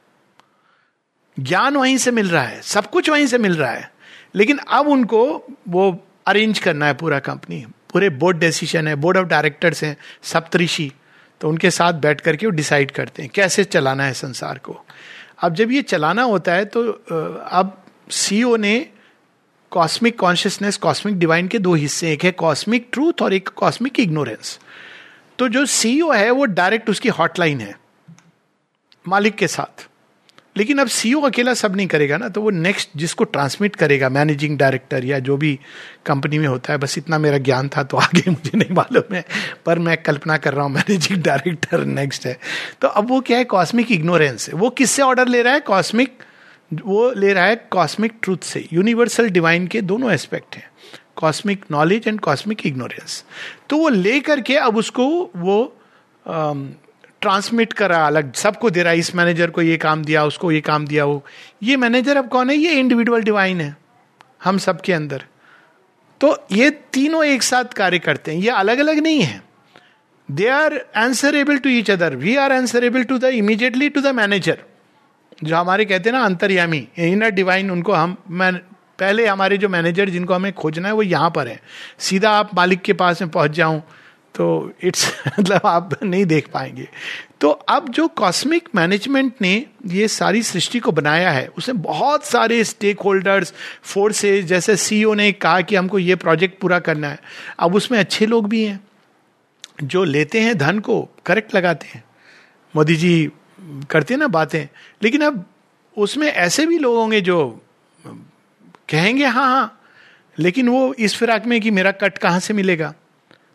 ज्ञान 1.39 1.75
वहीं 1.77 1.97
से 1.97 2.11
मिल 2.11 2.29
रहा 2.29 2.43
है, 2.43 2.61
सब 2.61 2.89
कुछ 2.89 3.09
वहीं 3.09 3.25
से 3.27 3.37
मिल 3.37 3.55
रहा 3.55 3.71
है, 3.71 3.91
लेकिन 4.35 4.57
अब 4.57 4.87
उनको 4.87 5.23
वो 5.69 5.91
अरेंज 6.27 6.59
करना 6.59 6.85
है 6.85 6.93
पूरा 6.93 7.19
कंपनी 7.21 7.65
पूरे 7.93 8.09
बोर्ड 8.11 8.37
डिसीज़न 8.37 8.87
है 8.87 8.95
बोर्ड 8.95 9.17
ऑफ़ 9.17 9.25
डायरेक्टर्स 9.27 9.83
हैं, 9.83 9.95
सप्तऋषि 10.23 10.91
तो 11.41 11.49
उनके 11.49 11.71
साथ 11.71 11.93
बैठ 11.95 12.21
करके 12.21 12.45
वो 12.45 12.51
डिसाइड 12.51 12.91
करते 12.91 13.21
हैं, 13.21 13.31
कैसे 13.33 13.63
चलाना 13.63 14.03
है 14.03 14.13
संसार 14.15 14.57
को। 14.57 14.79
अब 15.39 15.53
जब 15.55 15.71
ये 15.71 15.81
चलाना 15.83 16.23
होता 16.23 16.53
है 16.53 16.65
तो 16.65 16.89
अब 16.89 17.83
सीईओ 18.11 18.55
ने 18.57 18.79
कॉस्मिक 19.71 20.17
कॉन्शियसनेस 20.19 20.77
कॉस्मिक 20.77 21.17
डिवाइन 21.19 21.47
के 21.47 21.59
दो 21.59 21.73
हिस्से, 21.75 22.11
एक 22.13 22.23
है 22.23 22.31
कॉस्मिक 22.33 22.87
ट्रूथ 22.91 23.21
और 23.21 23.33
एक 23.33 23.49
कॉस्मिक 23.55 23.99
इग्नोरेंस 23.99 24.59
तो 25.39 25.47
जो 25.47 25.65
सीईओ 25.67 26.11
है, 26.11 26.29
वो 26.31 26.45
डायरेक्ट 26.47 26.89
उसकी 26.89 27.09
हॉटलाइन 27.09 27.59
है, 27.61 27.75
मालिक 29.05 29.35
के 29.35 29.47
साथ। 29.49 29.87
लेकिन 30.57 30.77
अब 30.77 30.87
सीईओ 30.87 31.21
अकेला 31.21 31.53
सब 31.53 31.75
नहीं 31.75 31.87
करेगा 31.87 32.17
ना 32.17 32.29
तो 32.29 32.41
वो 32.41 32.49
नेक्स्ट 32.49 32.89
जिसको 32.95 33.23
ट्रांसमिट 33.23 33.75
करेगा 33.75 34.09
मैनेजिंग 34.09 34.57
डायरेक्टर 34.57 35.05
या 35.05 35.19
जो 35.19 35.37
भी 35.37 35.59
कंपनी 36.05 36.37
में 36.37 36.47
होता 36.47 36.73
है, 36.73 36.79
बस 36.79 36.97
इतना 36.97 37.17
मेरा 37.17 37.37
ज्ञान 37.37 37.69
था 37.69 37.83
तो 37.83 37.97
आगे 38.07 38.29
मुझे 38.31 38.57
नहीं 38.57 38.75
मालूम 38.75 39.15
है, 39.15 39.23
पर 39.65 39.79
मैं 39.79 39.97
कल्पना 39.97 40.37
कर 40.37 40.53
रहा 40.53 40.65
हूँ 40.65 40.71
मैनेजिंग 40.71 41.23
डायरेक्टर 41.23 41.85
नेक्स्ट 41.85 42.25
है। 42.25 42.37
तो 42.81 42.87
अब 42.87 43.09
वो 43.09 43.21
क्या 43.21 43.37
है 43.37 43.43
कॉस्मिक 43.45 43.91
इग्नोरेंस 43.91 44.49
है। 44.49 44.55
वो 44.55 44.69
किससे 44.69 45.01
ऑर्डर 45.01 45.27
ले 45.27 45.41
रहा 45.41 45.53
है? 45.53 45.59
कॉस्मिक 45.59 46.23
वो 46.85 47.11
ले 47.11 47.33
रहा 47.33 47.45
है 47.45 47.55
कॉस्मिक 47.71 48.13
ट्रूथ 48.21 48.37
से। 48.43 48.67
यूनिवर्सल 48.73 49.29
डिवाइन 49.29 49.67
के 49.67 49.81
दोनों 49.81 50.11
एस्पेक्ट 50.11 50.55
हैं। 50.55 50.69
Cosmic 51.15 51.63
knowledge 51.71 52.07
and 52.07 52.19
cosmic 52.19 52.65
ignorance 52.65 53.23
तो 53.69 53.77
वो 53.77 53.89
ले 53.89 54.19
करके 54.19 54.55
अब 54.55 54.77
उसको 54.77 55.05
वो 55.35 55.57
ट्रांसमिट 57.21 57.73
करा, 57.73 58.05
अलग 58.07 58.33
सबको 58.33 58.69
दे 58.69 58.83
रहा 58.83 58.93
है, 58.93 58.99
इस 58.99 59.15
मैनेजर 59.15 59.49
को 59.49 59.61
ये 59.61 59.77
काम 59.77 60.03
दिया, 60.03 60.23
उसको 60.25 60.51
ये 60.51 60.61
काम 60.61 60.85
दिया, 60.87 61.05
वो। 61.05 61.23
ये 61.63 61.77
मैनेजर 61.77 62.17
अब 62.17 62.27
कौन 62.29 62.49
है? 62.49 62.55
ये 62.55 62.79
इंडिविजुअल 62.79 63.23
डिवाइन 63.23 63.61
है, 63.61 63.75
हम 64.43 64.57
सबके 64.57 64.93
अंदर। 64.93 65.23
तो 66.21 66.35
ये 66.51 66.69
तीनों 66.93 67.23
एक 67.25 67.43
साथ 67.43 67.73
कार्य 67.73 67.99
करते 67.99 68.31
हैं, 68.31 68.39
ये 68.39 68.49
अलग 68.49 68.79
अलग 68.79 68.99
नहीं 68.99 69.21
है। 69.21 69.41
They 70.29 70.47
are 70.47 70.73
answerable 70.95 71.57
to 71.57 71.69
each 71.69 71.91
other 71.91 72.15
we 72.15 72.35
are 72.35 72.51
answerable 72.51 73.03
to 73.03 73.17
the 73.17 73.23
immediately 73.23 73.89
to 73.89 74.01
the 74.01 74.07
manager 74.07 74.63
जो 75.43 75.55
हमारे 75.55 75.85
कहते 75.85 76.09
हैं 76.09 76.17
ना, 76.17 76.23
अंतर्यामी 76.25 76.87
इनर 76.97 77.29
डिवाइन 77.29 77.71
उनको 77.71 77.93
हम, 77.93 78.15
मैं, 78.29 78.53
पहले 78.99 79.25
हमारे 79.25 79.57
जो 79.57 79.69
मैनेजर 79.69 80.09
जिनको 80.09 80.33
हमें 80.33 80.51
खोजना 80.53 80.87
है, 80.87 80.93
वो 80.93 81.03
यहाँ 81.03 81.29
पर 81.29 81.47
है। 81.47 81.59
सीधा 81.99 82.31
आप 82.31 82.55
मालिक 82.55 82.81
के 82.81 82.93
पास 82.93 83.21
में 83.21 83.31
पहुँच 83.31 83.51
जाऊँ 83.51 83.81
तो 84.37 84.71
इट्स 84.83 85.07
मतलब 85.39 85.61
आप 85.65 86.03
नहीं 86.03 86.25
देख 86.25 86.47
पाएँगे। 86.47 86.87
तो 87.41 87.49
अब 87.49 87.89
जो 87.89 88.07
कॉस्मिक 88.07 88.69
मैनेजमेंट 88.75 89.33
ने 89.41 89.53
ये 89.85 90.07
सारी 90.07 90.41
सृष्टि 90.43 90.79
को 90.79 90.91
बनाया 90.91 91.31
है 91.31 91.47
उसमें 91.47 91.81
बहुत 91.81 92.25
सारे 92.25 92.63
स्टेक 92.63 92.99
होल्डर्स 92.99 93.53
फोर्सेज 93.83 94.45
जैसे 94.45 94.75
सीईओ 94.75 95.13
ने 95.13 95.31
कहा 95.31 95.61
कि 95.61 95.75
हमको 95.75 95.99
ये 95.99 96.15
प्रोजेक्ट 96.15 96.59
पूरा 96.61 96.79
करना 96.79 97.09
है। 97.09 97.19
अब 97.59 97.75
उसमें 97.75 97.99
अच्छे 97.99 98.25
लोग 98.25 98.47
भी 98.49 98.63
हैं, 98.63 98.79
जो 99.83 100.03
लेते 100.03 100.41
हैं 100.41 100.57
धन 100.57 100.79
को 100.79 101.01
करेक्ट 101.25 101.55
लगाते 101.55 101.87
हैं। 101.87 102.03
मोदी 102.75 102.95
जी 102.95 103.31
करते 103.89 104.13
हैं 104.13 104.19
ना 104.19 104.27
बातें, 104.27 104.67
लेकिन 105.03 105.21
अब 105.21 105.45
उसमें 105.97 106.27
ऐसे 106.27 106.65
भी 106.65 106.77
लोग 106.77 106.95
होंगे 106.95 107.21
जो 107.21 107.39
कहेंगे 108.89 109.25
हाँ 109.25 109.45
हाँ। 109.45 109.73
लेकिन 110.37 110.69
वो 110.69 110.93
इस 110.93 111.15
फिराक 111.15 111.45
में 111.45 111.59
कि 111.61 111.71
मेरा 111.71 111.91
कट 111.91 112.17
कहाँ 112.17 112.39
से 112.39 112.53
मिलेगा? 112.53 112.93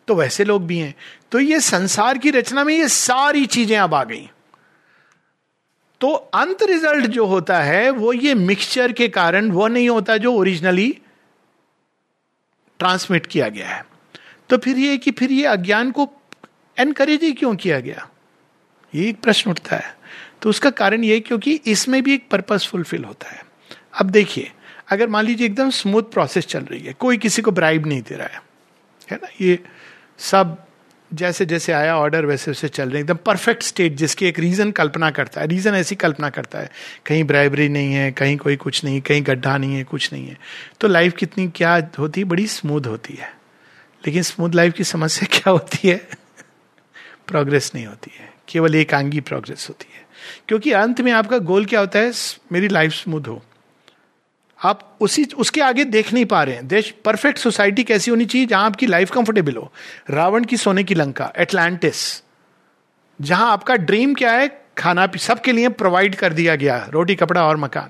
तो 0.07 0.15
वैसे 0.15 0.43
लोग 0.43 0.65
भी 0.65 0.77
हैं। 0.79 0.95
तो 1.31 1.39
ये 1.39 1.59
संसार 1.59 2.17
की 2.17 2.31
रचना 2.31 2.63
में 2.63 2.77
ये 2.77 2.87
सारी 2.87 3.45
चीज़ें 3.45 3.77
अब 3.77 3.93
आ 3.93 4.03
गई। 4.03 4.29
तो 6.01 6.13
अंत 6.13 6.63
रिज़ल्ट 6.63 7.05
जो 7.05 7.25
होता 7.25 7.59
है, 7.59 7.89
वो 7.89 8.13
ये 8.13 8.33
मिक्सचर 8.33 8.91
के 8.91 9.07
कारण 9.07 9.51
वो 9.51 9.67
नहीं 9.67 9.89
होता 9.89 10.17
जो 10.17 10.33
ओरिजिनली 10.33 11.01
ट्रांसमिट 12.79 13.25
किया 13.25 13.49
गया 13.49 13.67
है। 13.67 13.85
तो 14.49 14.57
फिर 14.57 14.77
ये 14.77 14.97
कि 14.97 15.11
फिर 15.11 15.31
ये 15.31 15.45
अज्ञान 15.45 15.91
को 15.91 16.09
एनकरेज 16.77 17.23
ही 17.23 17.31
क्यों 17.33 17.55
किया 17.55 17.79
गया? 17.79 18.09
ये 18.95 19.09
एक 19.09 19.21
प्रश्न 19.21 19.51
उठता 19.51 19.75
है। 19.75 19.97
तो 20.41 20.49
उसका 20.49 20.69
कारण 20.69 21.03
ये 21.03 21.19
क्योंकि 21.19 21.53
इसमें 21.53 22.03
भी 22.03 22.13
एक 22.13 22.29
पर्पस 22.29 22.67
फुलफिल 22.71 23.03
होता 23.03 23.29
है। 23.29 23.45
अब 24.01 24.09
देखिए, 24.09 24.51
अगर 24.91 25.07
मान 25.07 25.25
लीजिए 25.25 25.47
एकदम 25.47 25.69
स्मूथ 25.69 26.03
प्रोसेस 26.03 26.45
चल 26.45 26.59
रही 26.59 26.79
है, 26.79 26.93
कोई 26.93 27.17
किसी 27.17 27.41
को 27.41 27.51
ब्राइब 27.51 27.85
नहीं 27.85 28.01
दे 28.01 28.15
रहा 28.15 28.27
है 28.27 28.41
है 29.11 29.17
ना? 29.17 29.27
ये 29.41 29.59
सब 30.17 30.57
जैसे 31.13 31.45
जैसे 31.45 31.73
आया 31.73 31.97
ऑर्डर 31.97 32.25
वैसे 32.25 32.51
वैसे 32.51 32.67
चल 32.67 32.89
रहे 32.89 33.01
एकदम 33.01 33.15
परफेक्ट 33.15 33.63
स्टेट 33.63 33.93
जिसकी 33.93 34.25
एक 34.25 34.39
रीजन 34.39 34.71
कल्पना 34.71 35.11
करता 35.11 35.41
है। 35.41 35.47
रीजन 35.47 35.73
ऐसी 35.73 35.95
कल्पना 35.95 36.29
करता 36.29 36.59
है, 36.59 36.71
कहीं 37.05 37.23
ब्राइबरी 37.23 37.69
नहीं 37.69 37.93
है, 37.93 38.11
कहीं 38.11 38.37
कोई 38.37 38.55
कुछ 38.55 38.83
नहीं, 38.83 39.01
कहीं 39.01 39.23
गड्ढा 39.23 39.57
नहीं 39.57 39.75
है, 39.75 39.83
कुछ 39.83 40.13
नहीं 40.13 40.27
है। 40.27 40.39
तो 40.79 40.87
लाइफ 40.87 41.13
कितनी, 41.13 41.47
क्या 41.47 41.87
होती 41.99 42.21
है? 42.21 42.25
बड़ी 42.25 42.47
स्मूथ 42.47 42.81
होती 42.87 43.13
है। 43.13 43.33
लेकिन 44.07 44.23
स्मूथ 44.23 44.49
लाइफ 44.51 44.73
की 44.73 44.83
समस्या 44.83 45.27
क्या 45.31 45.51
होती 45.51 45.87
है? 45.87 46.07
प्रोग्रेस 47.27 47.71
नहीं 47.75 47.85
होती 47.85 48.11
है। 48.19 48.33
केवल 48.49 48.75
एकांगी 48.75 49.19
प्रोग्रेस 49.19 49.65
होती 49.69 49.87
है। 49.95 50.03
क्योंकि 50.47 50.71
अंत 50.71 51.01
में 51.01 51.11
आपका 51.11 51.37
गोल 51.37 51.65
क्या 51.65 51.79
होता 51.79 51.99
है? 51.99 52.13
मेरी 52.51 52.67
लाइफ 52.67 52.91
स्मूथ 52.91 53.21
हो। 53.21 53.43
आप 54.63 54.97
उसी, 55.01 55.23
उसके 55.37 55.61
आगे 55.61 55.83
देख 55.85 56.13
नहीं 56.13 56.25
पा 56.25 56.43
रहे 56.43 56.55
हैं। 56.55 56.67
देश 56.67 56.93
परफेक्ट 57.05 57.39
सोसाइटी 57.39 57.83
कैसी 57.83 58.11
होनी 58.11 58.25
चाहिए 58.25 58.47
जहाँ 58.47 58.65
आपकी 58.65 58.85
लाइफ 58.85 59.11
कंफर्टेबल 59.11 59.55
हो? 59.55 59.71
रावण 60.09 60.43
की 60.43 60.57
सोने 60.57 60.83
की 60.83 60.95
लंका 60.95 61.33
एटलांटिस 61.37 62.23
जहाँ 63.21 63.51
आपका 63.51 63.75
ड्रीम 63.75 64.13
क्या 64.13 64.31
है? 64.31 64.61
खाना 64.77 65.07
सबके 65.17 65.51
लिए 65.51 65.69
प्रोवाइड 65.69 66.15
कर 66.15 66.33
दिया 66.33 66.55
गया 66.55 66.87
रोटी, 66.89 67.15
कपड़ा 67.15 67.45
और 67.45 67.57
मकान। 67.57 67.89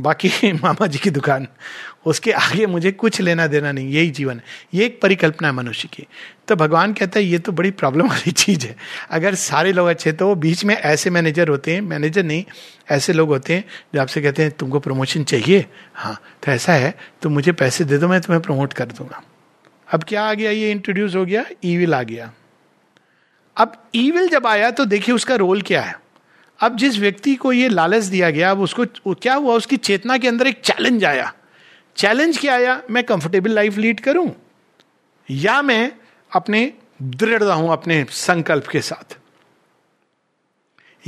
बाकी 0.00 0.52
मामा 0.52 0.86
जी 0.86 0.98
की 0.98 1.10
दुकान। 1.10 1.46
उसके 2.06 2.32
आगे 2.32 2.66
मुझे 2.66 2.92
कुछ 2.92 3.20
लेना 3.20 3.46
देना 3.46 3.72
नहीं, 3.72 3.88
यही 3.90 4.10
जीवन 4.10 4.40
ये 4.74 4.84
एक 4.84 5.00
परिकल्पना 5.00 5.48
है 5.48 5.54
मनुष्य 5.54 5.88
की। 5.92 6.06
तो 6.48 6.56
भगवान 6.56 6.92
कहता 6.92 7.18
है, 7.18 7.24
ये 7.24 7.38
तो 7.38 7.52
बड़ी 7.52 7.70
प्रॉब्लम 7.70 8.08
वाली 8.08 8.30
चीज़ 8.30 8.66
है। 8.66 8.76
अगर 9.10 9.34
सारे 9.34 9.72
लोग 9.72 9.88
अच्छे 9.88 10.12
तो 10.12 10.34
बीच 10.34 10.64
में 10.64 10.74
ऐसे 10.74 11.10
मैनेजर 11.10 11.48
होते 11.48 11.74
हैं 11.74 11.80
मैनेजर 11.80 12.22
नहीं, 12.22 12.44
ऐसे 12.90 13.12
लोग 13.12 13.28
होते 13.28 13.54
हैं 13.54 13.64
जो 13.94 14.00
आपसे 14.00 14.22
कहते 14.22 14.42
हैं, 14.42 14.50
तुमको 14.50 14.80
प्रमोशन 14.80 15.24
चाहिए? 15.24 15.66
हाँ 15.94 16.20
तो 16.44 16.52
ऐसा 16.52 16.72
है 16.72 16.94
तो 17.22 17.28
मुझे 17.28 17.52
पैसे 17.52 17.84
दे 17.84 17.98
दो, 17.98 18.08
मैं 18.08 18.20
तुम्हें 18.20 18.42
प्रमोट 18.42 18.72
कर 18.72 18.84
दूँगा। 18.84 19.22
अब 19.92 20.04
क्या 20.04 20.24
आ 20.24 20.34
गया, 20.34 20.50
ये 20.50 20.70
इंट्रोड्यूस 20.70 21.14
हो 21.14 21.24
गया 21.24 21.44
ईविल 21.64 21.94
आ 21.94 22.02
गया। 22.02 22.32
अब 23.56 23.90
ईविल 23.94 24.28
जब 24.28 24.46
आया 24.46 24.70
तो 24.70 24.84
देखिए 24.84 25.14
उसका 25.14 25.34
रोल 25.34 25.62
क्या 25.62 25.82
है। 25.82 26.05
अब 26.60 26.76
जिस 26.76 26.98
व्यक्ति 26.98 27.34
को 27.34 27.52
ये 27.52 27.68
लालच 27.68 28.04
दिया 28.04 28.30
गया, 28.30 28.50
अब 28.50 28.60
उसको 28.60 29.14
क्या 29.14 29.34
हुआ? 29.34 29.54
उसकी 29.54 29.76
चेतना 29.76 30.18
के 30.18 30.28
अंदर 30.28 30.46
एक 30.46 30.60
चैलेंज 30.60 31.04
आया। 31.04 31.32
चैलेंज 31.96 32.38
क्या 32.38 32.54
आया? 32.54 32.82
मैं 32.90 33.04
कंफर्टेबल 33.04 33.50
लाइफ 33.50 33.76
लीड 33.76 34.00
करूँ? 34.00 34.32
या 35.30 35.62
मैं 35.62 35.92
अपने 36.32 36.72
दृढ़ 37.02 37.42
हूँ 37.42 37.72
अपने 37.72 38.06
संकल्प 38.10 38.66
के 38.66 38.80
साथ? 38.80 39.18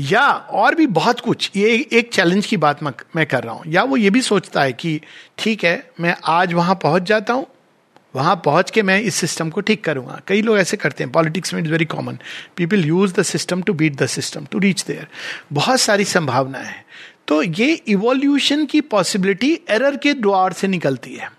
या 0.01 0.33
और 0.33 0.75
भी 0.75 0.87
बहुत 0.87 1.21
कुछ। 1.21 1.51
ये 1.57 1.89
एक 1.93 2.13
चैलेंज 2.13 2.47
की 2.47 2.57
बात 2.57 2.83
मैं 3.17 3.27
कर 3.27 3.45
रहा 3.45 3.55
हूँ। 3.55 3.63
या 3.67 3.83
वो 3.83 3.97
ये 3.97 4.11
भी 4.11 4.23
सोचता 4.23 4.63
है 4.63 4.73
कि, 4.73 5.01
ठीक 5.39 5.65
है, 5.65 5.91
मैं 6.01 6.17
आज 6.25 6.53
वहाँ 6.53 6.75
पहुँच 6.75 7.03
जाता 7.03 7.33
हूँ 7.33 7.47
वहाँ 8.15 8.35
पहुँच 8.45 8.71
के 8.71 8.83
मैं 8.83 9.01
इस 9.01 9.15
सिस्टम 9.15 9.51
को 9.51 9.61
ठीक 9.61 9.85
करूँगा। 9.85 10.21
कई 10.27 10.43
लोग 10.43 10.59
ऐसे 10.59 10.77
करते 10.77 11.05
हैं। 11.05 11.13
पॉलिटिक्स 11.13 11.55
में 11.55 11.61
it's 11.61 11.71
very 11.71 11.85
common 11.85 12.19
people 12.57 12.85
use 12.85 13.15
the 13.15 13.23
system 13.23 13.63
to 13.63 13.73
beat 13.73 13.97
the 13.97 14.07
system 14.07 14.45
to 14.45 14.59
reach 14.59 14.85
their 14.85 15.07
बहुत 15.53 15.81
सारी 15.81 16.05
संभावनाएँ 16.05 16.65
हैं। 16.65 16.85
तो 17.29 17.43
ये 17.43 17.73
इवोल्यूशन 17.73 18.65
की 18.67 18.81
पॉसिबिलिटी 18.81 19.61
एरर 19.71 19.97
के 19.97 20.15
द्वार 20.15 20.53
से 20.53 20.69
निकलती 20.69 21.15
है। 21.15 21.31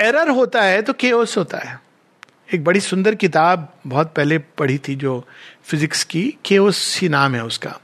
एरर 0.00 0.28
होता 0.28 0.62
है 0.62 0.82
तो 0.82 0.92
केओस 0.92 1.36
होता 1.38 1.58
है। 1.58 1.80
एक 2.54 2.64
बड़ी 2.64 2.80
सुंदर 2.80 3.14
किताब 3.14 3.72
बहुत 3.86 4.12
पहले 4.16 4.38
पढ़ी 4.38 4.78
थी 4.78 4.94
जो 4.94 5.24
फिजिक्स 5.64 6.04
की 6.04 6.34
केओस 6.44 6.98
ही 7.00 7.08
नाम 7.08 7.34
है 7.34 7.44
उसका। 7.44 7.78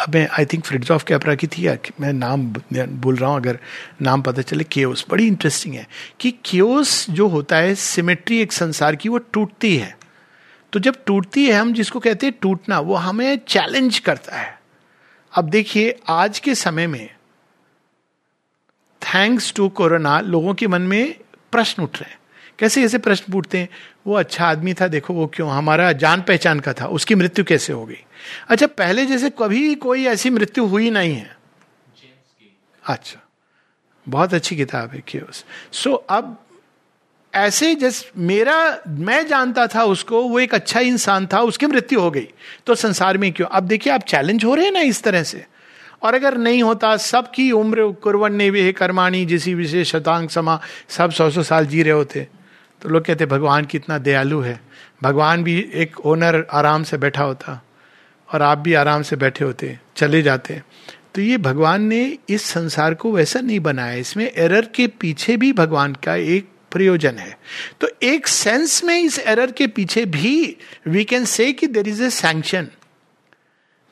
अब 0.00 0.14
मैं 0.14 0.28
आई 0.38 0.44
थिंक 0.44 0.64
फ्रिड्स 0.64 0.90
ऑफ़ 0.90 1.04
कैपरा 1.04 1.34
की 1.34 1.46
थी 1.46 1.66
मैं 2.00 2.12
नाम 2.12 2.46
बोल 2.74 3.16
रहा 3.16 3.30
हूँ, 3.30 3.36
अगर 3.36 3.58
नाम 4.02 4.22
पता 4.22 4.42
चले 4.42 4.64
केओस 4.64 5.04
बड़ी 5.10 5.26
इंटरेस्टिंग 5.26 5.74
है, 5.74 5.86
कि 6.20 6.30
केओस 6.44 7.10
जो 7.10 7.28
होता 7.28 7.56
है 7.56 7.74
सिमेट्री 7.74 8.40
एक 8.40 8.52
संसार 8.52 8.96
की, 8.96 9.08
वो 9.08 9.18
टूटती 9.18 9.76
है। 9.76 9.96
तो 10.72 10.80
जब 10.80 11.04
टूटती 11.06 11.44
है, 11.46 11.52
हम 11.52 11.72
जिसको 11.72 12.00
कहते 12.00 12.26
हैं 12.26 12.34
टूटना, 12.42 12.78
वो 12.80 12.94
हमें 12.94 13.40
चैलेंज 13.48 13.98
करता 13.98 14.36
है। 14.36 14.58
अब 15.32 15.48
देखिए, 15.48 15.98
आज 16.08 16.38
के 16.38 16.54
समय 16.54 16.86
में 16.86 17.08
थैंक्स 19.02 19.52
टू 19.54 19.68
कोरोना 19.68 20.20
लोगों 20.20 20.54
के 20.54 20.66
मन 20.66 20.82
में 20.82 21.14
प्रश्न 21.52 21.82
उठ 21.82 22.00
रहे 22.00 22.10
हैं। 22.10 22.18
कैसे 22.62 22.82
ऐसे 22.84 22.98
प्रश्न 22.98 23.32
पूछते 23.32 23.58
हैं? 23.58 23.68
वो 24.06 24.14
अच्छा 24.14 24.46
आदमी 24.46 24.74
था 24.74 24.88
देखो 24.88 25.14
वो 25.14 25.26
क्यों? 25.26 25.50
हमारा 25.50 25.92
जान 25.92 26.22
पहचान 26.22 26.60
का 26.60 26.72
था 26.72 26.86
उसकी 26.86 27.14
मृत्यु 27.14 27.44
कैसे 27.44 27.72
हो 27.72 27.86
गई? 27.86 27.98
अच्छा 28.48 28.66
पहले 28.66 29.06
जैसे 29.06 29.30
कभी 29.30 29.74
कोई 29.74 30.04
ऐसी 30.04 30.30
मृत्यु 30.30 30.66
हुई 30.66 30.90
नहीं 30.90 31.14
है। 31.14 31.36
अच्छा 32.84 33.20
बहुत 34.08 34.34
अच्छी 34.34 34.56
किताब 34.56 34.90
है 34.90 35.02
सो 35.72 35.90
so, 35.90 35.98
अब 36.10 36.38
ऐसे 37.34 37.74
जैस 37.74 38.10
मेरा 38.16 38.78
मैं 38.88 39.26
जानता 39.26 39.66
था 39.66 39.84
उसको 39.84 40.22
वो 40.22 40.40
एक 40.40 40.54
अच्छा 40.54 40.80
इंसान 40.80 41.26
था 41.26 41.40
उसकी 41.40 41.66
मृत्यु 41.66 42.00
हो 42.00 42.10
गई। 42.10 42.28
तो 42.66 42.74
संसार 42.74 43.18
में 43.18 43.32
क्यों? 43.32 43.48
अब 43.48 43.62
देखिए 43.62 43.92
आप 43.92 44.02
चैलेंज 44.02 44.44
हो 44.44 44.54
रहे 44.54 44.64
हैं 44.64 44.72
ना 44.72 44.80
इस 44.80 45.02
तरह 45.02 45.22
से। 45.22 45.46
और 46.02 46.14
अगर 46.14 46.36
नहीं 46.38 46.62
होता 46.62 46.96
सबकी 46.96 47.50
उम्र 47.50 47.90
कुरवन 47.92 48.34
ने 48.34 48.50
वे 48.50 48.72
कर्माणी 48.72 49.24
जिसी 49.26 49.54
विशेष 49.54 49.92
शतांग 49.92 50.28
समा 50.28 50.60
सब 50.88 51.10
सौ 51.10 51.30
सौ 51.30 51.42
साल 51.42 51.66
जी 51.66 51.82
रहे 51.82 51.92
होते। 51.92 52.28
तो 52.82 52.88
लोग 52.88 53.04
कहते, 53.04 53.26
भगवान 53.26 53.64
कितना 53.64 53.98
दयालु 53.98 54.40
है। 54.40 54.60
भगवान 55.02 55.44
भी 55.44 55.70
एक 55.74 56.00
ओनर 56.00 56.46
आराम 56.52 56.82
से 56.82 56.96
बैठा 56.98 57.22
होता 57.22 57.62
और 58.28 58.42
आप 58.42 58.58
भी 58.58 58.74
आराम 58.74 59.02
से 59.02 59.16
बैठे 59.16 59.44
होते, 59.44 59.78
चले 59.96 60.22
जाते। 60.22 60.62
तो 61.14 61.20
ये 61.20 61.38
भगवान 61.38 61.82
ने 61.82 62.18
इस 62.28 62.42
संसार 62.42 62.94
को 62.94 63.12
वैसा 63.12 63.40
नहीं 63.40 63.60
बनाया। 63.60 63.94
इसमें 63.94 64.30
एरर 64.36 64.66
के 64.66 64.86
पीछे 64.86 65.36
भी 65.36 65.52
भगवान 65.52 65.94
का 65.94 66.14
एक 66.14 66.48
प्रयोजन 66.72 67.18
है। 67.18 67.38
तो 67.80 67.88
एक 68.02 68.26
सेंस 68.26 68.84
में 68.84 68.98
इस 69.00 69.18
एरर 69.18 69.50
के 69.50 69.66
पीछे 69.66 70.04
भी 70.04 70.56
वी 70.88 71.04
कैन 71.04 71.24
से 71.24 71.52
कि 71.52 71.66
देर 71.66 71.88
इज़ 71.88 72.02
ए 72.02 72.10
सैंक्शन 72.10 72.68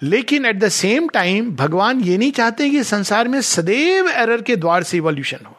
लेकिन 0.02 0.46
एट 0.46 0.58
द 0.58 0.68
सेम 0.68 1.08
टाइम 1.08 1.50
भगवान 1.56 2.00
ये 2.00 2.18
नहीं 2.18 2.32
चाहते 2.32 2.68
कि 2.70 2.84
संसार 2.84 3.28
में 3.28 3.40
सदैव 3.40 4.08
एरर 4.08 4.42
के 4.42 4.56
द्वार 4.56 4.82
से 4.82 4.96
इवोल्यूशन 4.96 5.46
हो। 5.46 5.56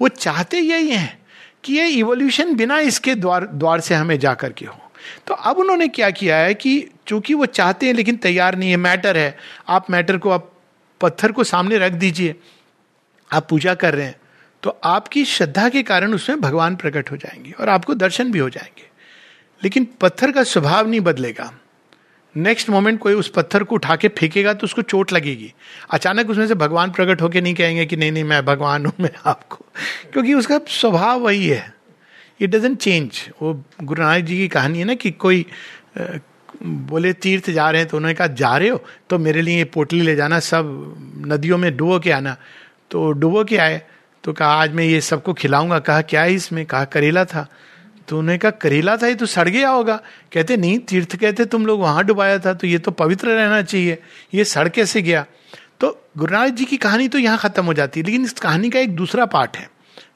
वो 0.00 0.08
चाहते 0.08 0.58
यही 0.58 0.90
हैं। 0.90 1.25
कि 1.66 1.74
ये 1.74 1.86
इवोल्यूशन 1.88 2.54
बिना 2.54 2.78
इसके 2.80 3.14
द्वार 3.14 3.46
द्वार 3.46 3.80
से 3.80 3.94
हमें 3.94 4.18
जा 4.18 4.34
करके 4.34 4.66
हो। 4.66 4.78
तो 5.26 5.34
अब 5.34 5.58
उन्होंने 5.58 5.88
क्या 5.88 6.10
किया 6.10 6.36
है 6.36 6.54
कि 6.54 6.88
चूँकि 7.06 7.34
वो 7.34 7.46
चाहते 7.46 7.86
हैं 7.86 7.94
लेकिन 7.94 8.16
तैयार 8.16 8.56
नहीं 8.56 8.70
है 8.70 8.76
मैटर 8.76 9.16
है, 9.16 9.36
आप 9.68 9.90
मैटर 9.90 10.18
को, 10.18 10.30
आप 10.30 10.52
पत्थर 11.00 11.32
को 11.32 11.44
सामने 11.44 11.78
रख 11.78 11.92
दीजिए, 11.92 12.34
आप 13.30 13.48
पूजा 13.48 13.74
कर 13.74 13.94
रहे 13.94 14.06
हैं 14.06 14.16
तो 14.62 14.78
आपकी 14.84 15.24
श्रद्धा 15.24 15.68
के 15.68 15.82
कारण 15.82 16.14
उसमें 16.14 16.40
भगवान 16.40 16.76
प्रकट 16.76 17.10
हो 17.10 17.16
जाएँगे 17.16 17.50
और 17.50 17.68
आपको 17.68 17.94
दर्शन 17.94 18.30
भी 18.32 18.38
हो 18.38 18.48
जाएँगे। 18.50 18.88
लेकिन 19.64 19.86
पत्थर 20.00 20.32
का 20.32 20.42
स्वभाव 20.44 20.88
नहीं 20.88 21.00
बदलेगा। 21.00 21.52
नेक्स्ट 22.36 22.70
मोमेंट 22.70 22.98
कोई 23.00 23.14
उस 23.14 23.28
पत्थर 23.28 23.62
को 23.64 23.74
उठा 23.74 23.96
के 23.96 24.08
फेंकेगा 24.08 24.52
तो 24.54 24.64
उसको 24.64 24.82
चोट 24.82 25.12
लगेगी। 25.12 25.52
अचानक 25.90 26.30
उसमें 26.30 26.46
से 26.46 26.54
भगवान 26.54 26.90
प्रकट 26.90 27.22
होके 27.22 27.40
नहीं 27.40 27.54
कहेंगे 27.54 27.86
कि 27.86 27.96
नहीं 27.96 28.12
नहीं, 28.12 28.24
मैं 28.24 28.44
भगवान 28.44 28.86
हूँ, 28.86 28.92
मैं 29.00 29.10
आपको। 29.26 29.64
क्योंकि 30.12 30.34
उसका 30.34 30.60
स्वभाव 30.68 31.20
वही 31.20 31.46
है। 31.46 31.74
इट 32.40 32.50
डजेंट 32.50 32.78
चेंज 32.78 33.20
वो 33.42 33.52
गुरु 33.82 34.02
नानक 34.02 34.24
जी 34.24 34.36
की 34.36 34.48
कहानी 34.48 34.78
है 34.78 34.84
ना 34.84 34.94
कि 34.94 35.10
कोई 35.10 35.44
बोले, 36.62 37.12
तीर्थ 37.12 37.50
जा 37.50 37.70
रहे 37.70 37.80
हैं 37.80 37.88
तो 37.90 37.96
उन्होंने 37.96 38.14
कहा, 38.14 38.26
जा 38.26 38.56
रहे 38.56 38.68
हो? 38.68 38.82
तो 39.10 39.18
मेरे 39.18 39.42
लिए 39.42 39.64
पोटली 39.64 40.00
ले 40.00 40.14
जाना, 40.16 40.38
सब 40.40 41.24
नदियों 41.26 41.58
में 41.58 41.76
डुबो 41.76 41.98
के 41.98 42.10
आना। 42.10 42.36
तो 42.90 43.10
डुबो 43.12 43.44
के 43.44 43.56
आए 43.56 43.82
तो 44.24 44.32
कहा, 44.32 44.48
आज 44.48 44.72
मैं 44.74 44.84
ये 44.84 45.00
सबको 45.00 45.32
खिलाऊँगा। 45.34 45.78
कहा, 45.78 46.02
क्या 46.02 46.22
है 46.22 46.34
इसमें? 46.34 46.64
कहा, 46.66 46.84
करेला 46.84 47.24
था। 47.24 47.46
तो 48.08 48.18
उन्होंने 48.18 48.38
कहा, 48.38 48.50
करेला 48.52 48.96
था 48.96 49.06
ये 49.06 49.14
तो 49.14 49.26
सड़ 49.26 49.48
गया 49.48 49.68
होगा। 49.68 50.00
कहते, 50.32 50.56
नहीं, 50.56 50.78
तीर्थ 50.80 51.16
कहते 51.16 51.44
तुम 51.44 51.66
लोग 51.66 51.80
वहाँ 51.80 52.04
डुबाया 52.04 52.38
था 52.38 52.54
तो 52.54 52.66
ये 52.66 52.78
तो 52.78 52.90
पवित्र 52.92 53.28
रहना 53.28 53.62
चाहिए। 53.62 53.98
ये 54.34 54.44
सड़ 54.46 54.68
कैसे 54.68 55.02
गया? 55.02 55.24
तो 55.80 55.88
गुरु 56.18 56.32
नानक 56.32 56.54
जी 56.54 56.64
की 56.64 56.76
कहानी 56.76 57.08
तो 57.08 57.18
यहाँ 57.18 57.38
खत्म 57.38 57.64
हो 57.64 57.74
जाती 57.74 58.00
है, 58.00 58.06
लेकिन 58.06 58.24
इस 58.24 58.32
कहानी 58.32 58.70
का 58.70 58.80
एक 58.80 58.94
दूसरा 58.96 59.24
पार्ट 59.26 59.56
है, 59.56 59.68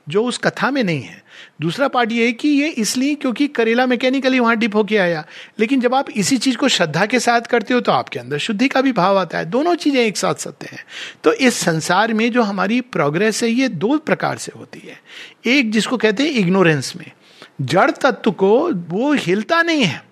जो 0.09 0.25
उस 0.25 0.39
कथा 0.39 0.71
में 0.71 0.83
नहीं 0.85 1.03
है। 1.03 1.23
दूसरा 1.61 1.89
पार्ट 1.89 2.13
ये 2.13 2.27
है 2.27 2.33
कि 2.33 2.49
ये 2.49 2.69
इसलिए 2.69 3.15
क्योंकि 3.15 3.47
करेला 3.49 3.87
मैकेनिकली 3.87 4.39
वहाँ 4.39 4.57
डिप 4.57 4.75
होके 4.77 4.97
आया। 4.97 5.25
लेकिन 5.61 5.81
जब 5.81 5.95
आप 5.95 6.11
इसी 6.11 6.37
चीज़ 6.39 6.57
को 6.57 6.69
श्रद्धा 6.69 7.05
के 7.07 7.21
साथ 7.21 7.41
करते 7.41 7.75
हो 7.75 7.81
तो 7.81 7.93
आपके 7.93 8.19
अंदर 8.19 8.39
शुद्धि 8.39 8.69
का 8.69 8.81
भी 8.81 8.93
भाव 8.93 9.19
आता 9.19 9.39
है। 9.39 9.45
दोनों 9.45 9.75
चीज़ें 9.75 10.01
एक 10.01 10.17
साथ 10.17 10.35
सत्य 10.37 10.69
हैं। 10.73 10.85
तो 11.25 11.33
इस 11.33 11.55
संसार 11.57 12.13
में 12.15 12.31
जो 12.33 12.43
हमारी 12.43 12.81
प्रोग्रेस 12.81 13.43
है, 13.43 13.51
ये 13.51 13.69
दो 13.69 13.97
प्रकार 13.99 14.39
से 14.39 14.53
होती 14.57 14.81
है। 14.81 15.01
एक 15.55 15.71
जिसको 15.71 15.97
कहते 15.97 16.23
हैं 16.23 16.31
इग्नोरेंस 16.33 16.93
में 16.97 17.11
जड़ 17.61 17.91
तत्व 17.91 18.31
को 18.33 18.53
वो 18.73 19.13
हिलता 19.15 19.63
नहीं 19.63 19.85
है। 19.85 20.03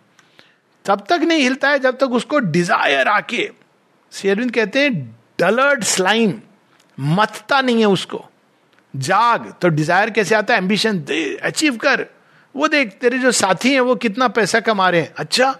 तब 0.84 1.04
तक 1.08 1.20
नहीं 1.22 1.42
हिलता 1.42 1.70
है 1.70 1.78
जब 1.78 1.98
तक 1.98 2.10
उसको 2.12 2.38
डिज़ायर 2.38 3.08
आके 3.08 3.50
शेरविंद 4.12 4.50
कहते 4.50 4.80
हैं 4.80 4.92
डलर्ड 5.40 5.84
स्लाइम 5.84 6.34
मतता 6.98 7.60
नहीं 7.60 7.80
है 7.80 7.88
उसको। 7.88 8.24
जाग 8.94 9.52
तो 9.62 9.68
डिज़ायर 9.68 10.10
कैसे 10.10 10.34
आता 10.34 10.54
है? 10.54 10.58
एम्बिशन 10.58 10.98
अचीव 11.42 11.76
कर। 11.76 12.06
वो 12.54 12.68
देख, 12.68 12.92
तेरे 12.92 13.18
जो 13.18 13.32
साथी 13.32 13.72
हैं, 13.72 13.80
वो 13.80 13.94
कितना 13.94 14.28
पैसा 14.28 14.60
कमा 14.60 14.88
रहे 14.90 15.00
हैं। 15.00 15.12
अच्छा 15.16 15.54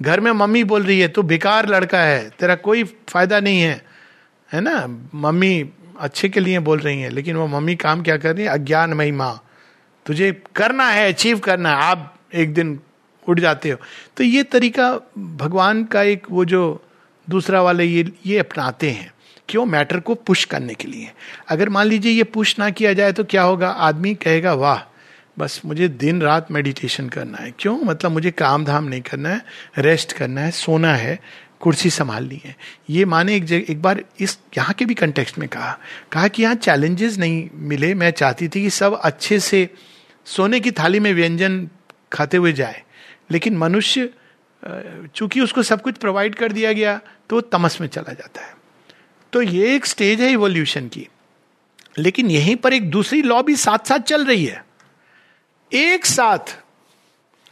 घर 0.00 0.20
में 0.20 0.30
मम्मी 0.32 0.64
बोल 0.64 0.82
रही 0.82 1.00
है, 1.00 1.08
तू 1.08 1.22
बेकार 1.22 1.68
लड़का 1.68 2.00
है, 2.00 2.28
तेरा 2.30 2.54
कोई 2.54 2.84
फ़ायदा 2.84 3.40
नहीं 3.40 3.60
है। 3.60 3.84
है 4.52 4.60
ना? 4.60 4.86
मम्मी 5.14 5.70
अच्छे 6.00 6.28
के 6.28 6.40
लिए 6.40 6.58
बोल 6.58 6.78
रही 6.78 7.00
है, 7.00 7.10
लेकिन 7.10 7.36
वो 7.36 7.46
मम्मी 7.46 7.74
काम 7.76 8.02
क्या 8.02 8.16
कर 8.16 8.34
रही 8.36 8.44
है? 8.44 8.50
अज्ञानमयी 8.50 9.12
माँ। 9.12 9.42
तुझे 10.06 10.42
करना 10.56 10.88
है 10.88 11.12
अचीव 11.12 11.38
करना 11.38 11.70
है, 11.70 11.76
आप 11.76 12.18
एक 12.34 12.54
दिन 12.54 12.80
उठ 13.28 13.40
जाते 13.40 13.70
हो। 13.70 13.78
तो 14.16 14.24
ये 14.24 14.42
तरीका 14.42 14.92
भगवान 15.18 15.84
का 15.84 16.02
एक 16.02 16.26
वो 16.30 16.44
जो 16.44 16.84
दूसरा 17.30 17.62
वाले 17.62 17.84
ये 17.84 18.12
ये 18.26 18.38
अपनाते 18.38 18.90
हैं। 18.90 19.12
क्यों? 19.48 19.64
मैटर 19.66 20.00
को 20.00 20.14
पुश 20.14 20.44
करने 20.44 20.74
के 20.74 20.88
लिए। 20.88 21.12
अगर 21.48 21.68
मान 21.68 21.86
लीजिए 21.86 22.12
ये 22.12 22.24
पुश 22.24 22.58
ना 22.58 22.70
किया 22.70 22.92
जाए 22.92 23.12
तो 23.12 23.24
क्या 23.24 23.42
होगा? 23.42 23.68
आदमी 23.68 24.14
कहेगा, 24.14 24.54
वाह, 24.54 24.80
बस 25.38 25.60
मुझे 25.64 25.88
दिन 25.88 26.22
रात 26.22 26.50
मेडिटेशन 26.50 27.08
करना 27.08 27.38
है। 27.38 27.52
क्यों? 27.58 27.78
मतलब 27.78 28.10
मुझे 28.10 28.30
काम 28.30 28.64
धाम 28.64 28.84
नहीं 28.84 29.00
करना 29.00 29.28
है 29.28 29.44
रेस्ट 29.78 30.12
करना 30.12 30.40
है, 30.40 30.50
सोना 30.50 30.94
है, 30.94 31.20
कुर्सी 31.60 31.90
संभालनी 31.90 32.42
है। 32.44 32.56
ये 32.90 33.04
माने 33.04 33.36
एक 33.36 33.44
जगह 33.44 33.72
एक 33.72 33.82
बार 33.82 34.04
इस, 34.20 34.38
यहाँ 34.56 34.74
के 34.74 34.84
भी 34.84 34.94
कंटेक्स्ट 34.94 35.38
में 35.38 35.48
कहा। 35.48 35.78
कहा 36.12 36.28
कि 36.28 36.42
यहाँ 36.42 36.54
चैलेंजेस 36.54 37.18
नहीं 37.18 37.48
मिले। 37.54 37.94
मैं 37.94 38.10
चाहती 38.10 38.48
थी 38.48 38.62
कि 38.62 38.70
सब 38.70 39.00
अच्छे 39.00 39.40
से 39.40 39.68
सोने 40.26 40.60
की 40.60 40.70
थाली 40.70 41.00
में 41.00 41.12
व्यंजन 41.14 41.68
खाते 42.12 42.36
हुए 42.36 42.52
जाए। 42.52 42.82
लेकिन 43.30 43.56
मनुष्य 43.56 44.10
चूँकि 45.14 45.40
उसको 45.40 45.62
सब 45.62 45.82
कुछ 45.82 45.96
प्रोवाइड 45.96 46.34
कर 46.34 46.52
दिया 46.52 46.72
गया 46.72 47.00
तो 47.30 47.36
वो 47.36 47.40
तमस 47.42 47.80
में 47.80 47.88
चला 47.88 48.12
जाता 48.12 48.40
है। 48.40 48.54
तो 49.32 49.42
ये 49.42 49.74
एक 49.74 49.86
स्टेज 49.86 50.20
है 50.20 50.30
इवोल्यूशन 50.32 50.88
की। 50.88 51.08
लेकिन 51.98 52.30
यहीं 52.30 52.56
पर 52.56 52.72
एक 52.72 52.90
दूसरी 52.90 53.22
लॉ 53.22 53.42
भी 53.42 53.56
साथ 53.56 53.88
साथ 53.88 53.98
चल 53.98 54.24
रही 54.26 54.44
है। 54.44 54.64
एक 55.72 56.06
साथ 56.06 56.56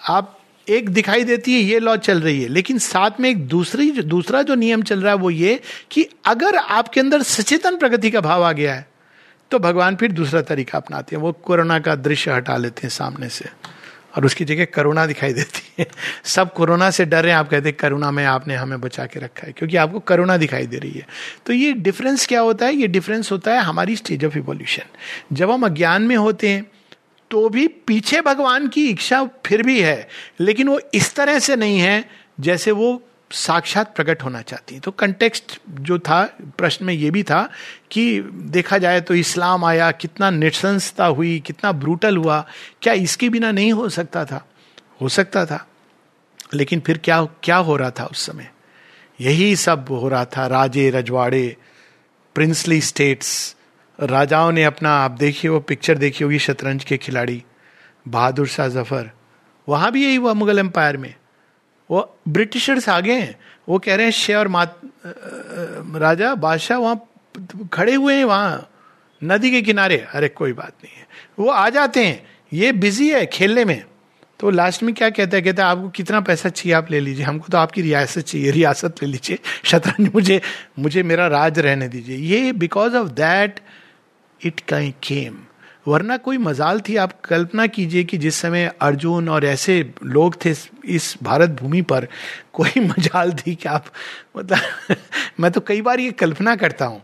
आप, 0.00 0.36
एक 0.68 0.88
दिखाई 0.90 1.24
देती 1.24 1.52
है, 1.52 1.60
ये 1.60 1.78
लॉ 1.78 1.96
चल 1.96 2.20
रही 2.20 2.42
है। 2.42 2.48
लेकिन 2.48 2.78
साथ 2.78 3.20
में 3.20 3.30
एक 3.30 3.46
दूसरी, 3.48 3.90
दूसरा 3.92 4.42
जो 4.42 4.54
नियम 4.54 4.82
चल 4.82 5.02
रहा 5.02 5.12
है, 5.12 5.18
वो 5.18 5.30
ये 5.30 5.60
कि 5.90 6.06
अगर 6.24 6.56
आपके 6.56 7.00
अंदर 7.00 7.22
सचेतन 7.22 7.78
प्रगति 7.78 8.10
का 8.10 8.20
भाव 8.20 8.44
आ 8.44 8.52
गया 8.52 8.74
है 8.74 8.89
तो 9.50 9.58
भगवान 9.58 9.96
फिर 9.96 10.12
दूसरा 10.12 10.42
तरीका 10.42 10.78
अपनाते 10.78 11.16
हैं। 11.16 11.22
वो 11.22 11.32
कोरोना 11.32 11.78
का 11.78 11.94
दृश्य 11.94 12.30
हटा 12.30 12.56
लेते 12.56 12.80
हैं 12.82 12.88
सामने 12.88 13.28
से। 13.28 13.44
और 14.16 14.24
उसकी 14.24 14.44
जगह 14.44 14.64
करुणा 14.64 15.06
दिखाई 15.06 15.32
देती 15.32 15.72
है। 15.78 15.86
सब 16.24 16.54
कोरोना 16.54 16.90
से 16.90 17.04
डर 17.04 17.22
रहे 17.22 17.32
हैं। 17.32 17.38
आप 17.38 17.50
कहते 17.50 17.68
हैं, 17.68 17.76
करुणा 17.80 18.10
में 18.10 18.24
आपने 18.24 18.54
हमें 18.54 18.80
बचा 18.80 19.06
के 19.06 19.20
रखा 19.20 19.46
है। 19.46 19.52
क्योंकि 19.52 19.76
आपको 19.76 20.00
करुणा 20.00 20.36
दिखाई 20.36 20.66
दे 20.66 20.78
रही 20.78 20.90
है। 20.90 21.06
तो 21.46 21.52
ये 21.52 21.72
डिफरेंस 21.72 22.26
क्या 22.26 22.40
होता 22.40 22.66
है? 22.66 22.74
ये 22.74 22.86
डिफरेंस 22.86 23.32
होता 23.32 23.52
है 23.52 23.58
हमारी 23.58 23.96
स्टेज 23.96 24.24
ऑफ़ 24.24 24.38
इवोल्यूशन 24.38 24.84
जब 25.32 25.50
हम 25.50 25.62
अज्ञान 25.66 26.02
में 26.02 26.16
होते 26.16 26.48
हैं 26.48 26.66
तो 27.30 27.48
भी 27.48 27.68
पीछे 27.68 28.20
भगवान 28.20 28.68
की 28.68 28.90
इच्छा 28.90 29.24
फिर 29.46 29.62
भी 29.62 29.80
है। 29.80 30.08
लेकिन 30.40 30.68
वो 30.68 30.80
इस 30.94 31.14
तरह 31.14 31.38
से 31.38 31.56
नहीं 31.56 31.78
है 31.78 32.08
जैसे 32.40 32.70
वो 32.70 33.02
साक्षात 33.32 33.96
प्रकट 33.96 34.22
होना 34.22 34.42
चाहती 34.42 34.74
है। 34.74 34.80
तो 34.80 34.90
कंटेक्स्ट 34.90 35.60
जो 35.70 35.98
था, 35.98 36.24
प्रश्न 36.58 36.84
में 36.84 36.94
ये 36.94 37.10
भी 37.10 37.22
था 37.22 37.50
कि 37.90 38.20
देखा 38.34 38.78
जाए 38.78 39.00
तो 39.00 39.14
इस्लाम 39.14 39.64
आया, 39.64 39.90
कितना 39.90 40.30
निशंसता 40.30 41.06
हुई, 41.06 41.40
कितना 41.40 41.72
ब्रूटल 41.72 42.16
हुआ, 42.16 42.46
क्या 42.82 42.92
इसके 42.92 43.28
बिना 43.28 43.52
नहीं 43.52 43.72
हो 43.72 43.88
सकता 43.88 44.24
था? 44.24 44.48
हो 45.00 45.08
सकता 45.08 45.46
था। 45.46 45.66
लेकिन 46.54 46.80
फिर 46.80 46.98
क्या 46.98 47.24
क्या 47.24 47.56
हो 47.56 47.76
रहा 47.76 47.90
था 47.90 48.04
उस 48.04 48.26
समय? 48.26 48.50
यही 49.20 49.56
सब 49.56 49.86
हो 49.90 50.08
रहा 50.08 50.24
था, 50.24 50.46
राजे, 50.46 50.90
रजवाड़े 50.90 51.56
प्रिंसली 52.34 52.80
स्टेट्स 52.80 53.56
राजाओं 54.00 54.52
ने 54.52 54.64
अपना, 54.64 54.90
आप 54.90 55.10
देखिए 55.10 55.50
वो 55.50 55.60
पिक्चर 55.60 55.98
देखी 55.98 56.24
होगी, 56.24 56.38
शतरंज 56.38 56.84
के 56.84 56.96
खिलाड़ी, 56.96 57.44
बहादुर 58.08 58.46
शाह 58.46 58.68
ज़फ़र। 58.68 59.10
वहाँ 59.68 59.92
भी 59.92 60.04
यही 60.04 60.16
हुआ 60.16 60.32
मुगल 60.32 60.58
एम्पायर 60.58 60.96
में। 60.96 61.14
वो 61.90 62.18
ब्रिटिशर्स 62.28 62.88
आ 62.88 63.00
गए 63.00 63.20
हैं। 63.20 63.38
वो 63.68 63.78
कह 63.78 63.94
रहे 63.94 64.04
हैं, 64.04 64.12
शे 64.12 64.34
और 64.34 64.48
मात 64.48 64.80
राजा, 65.94 66.34
बादशाह 66.34 66.78
वहाँ 66.78 67.06
खड़े 67.72 67.94
हुए 67.94 68.14
हैं 68.14 68.24
वहाँ, 68.24 68.70
नदी 69.24 69.50
के 69.50 69.62
किनारे। 69.62 69.96
अरे, 69.96 70.28
कोई 70.28 70.52
बात 70.52 70.72
नहीं 70.84 70.94
है। 70.96 71.06
वो 71.38 71.48
आ 71.50 71.70
जाते 71.70 72.04
हैं। 72.04 72.26
ये 72.52 72.72
बिज़ी 72.72 73.10
है 73.10 73.26
खेलने 73.26 73.64
में। 73.64 73.84
तो 74.40 74.50
लास्ट 74.50 74.82
में 74.82 74.94
क्या 74.94 75.10
कहता 75.10 75.36
है? 75.36 75.42
कहता 75.42 75.64
है, 75.64 75.70
आपको 75.70 75.88
कितना 75.88 76.20
पैसा 76.20 76.48
चाहिए, 76.48 76.72
आप 76.72 76.90
ले 76.90 77.00
लीजिए। 77.00 77.24
हमको 77.24 77.46
तो 77.52 77.58
आपकी 77.58 77.82
रियासत 77.82 78.20
चाहिए। 78.20 78.50
रियासत 78.50 78.94
ले 79.02 79.08
लीजिए। 79.08 79.38
शतरंज 79.64 80.10
मुझे 80.14 80.40
मुझे 80.78 81.02
मेरा 81.02 81.26
राज 81.26 81.58
रहने 81.58 81.88
दीजिए। 81.88 82.16
ये 82.16 82.52
because 82.52 82.96
of 82.96 83.08
that 83.08 83.60
it 84.44 84.60
came 85.02 85.38
वरना 85.88 86.16
कोई 86.16 86.38
मजाल 86.38 86.80
थी, 86.80 86.96
आप 86.96 87.20
कल्पना 87.20 87.66
कीजिए 87.66 88.04
कि 88.04 88.18
जिस 88.18 88.34
समय 88.34 88.72
अर्जुन 88.80 89.28
और 89.28 89.44
ऐसे 89.44 89.94
लोग 90.04 90.44
थे 90.44 90.54
इस 90.84 91.14
भारत 91.22 91.50
भूमि 91.50 91.82
पर, 91.82 92.08
कोई 92.52 92.80
मजाल 92.80 93.32
थी 93.32 93.54
कि 93.54 93.68
आप 93.68 93.86
मतलब 94.36 94.96
मैं 95.40 95.50
तो 95.50 95.60
कई 95.60 95.82
बार 95.82 96.00
ये 96.00 96.10
कल्पना 96.12 96.56
करता 96.56 96.84
हूँ 96.84 97.02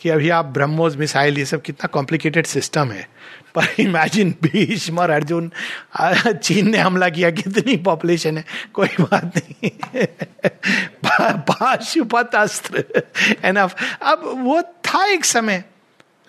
कि 0.00 0.08
अभी 0.08 0.28
आप 0.28 0.44
ब्रह्मोस, 0.44 0.96
मिसाइल, 0.96 1.38
ये 1.38 1.44
सब 1.44 1.62
कितना 1.62 1.86
कॉम्प्लिकेटेड 1.86 2.46
सिस्टम 2.46 2.90
है। 2.90 3.08
पर 3.54 3.66
इमेजिन 3.78 4.34
भीष्म 4.42 4.98
और 4.98 5.10
अर्जुन 5.10 5.50
चीन 6.32 6.70
ने 6.70 6.78
हमला 6.78 7.08
किया, 7.08 7.30
कितनी 7.30 7.76
पॉपुलेशन 7.76 8.38
है, 8.38 8.44
कोई 8.74 8.88
बात 9.00 9.32
नहीं। 9.36 9.70
पाशुपत 11.40 12.34
अस्त्र 12.34 12.84
एनफ 13.44 13.76
अब 14.02 14.22
वो 14.36 14.62
था 14.62 15.06
एक 15.06 15.24
समय 15.24 15.64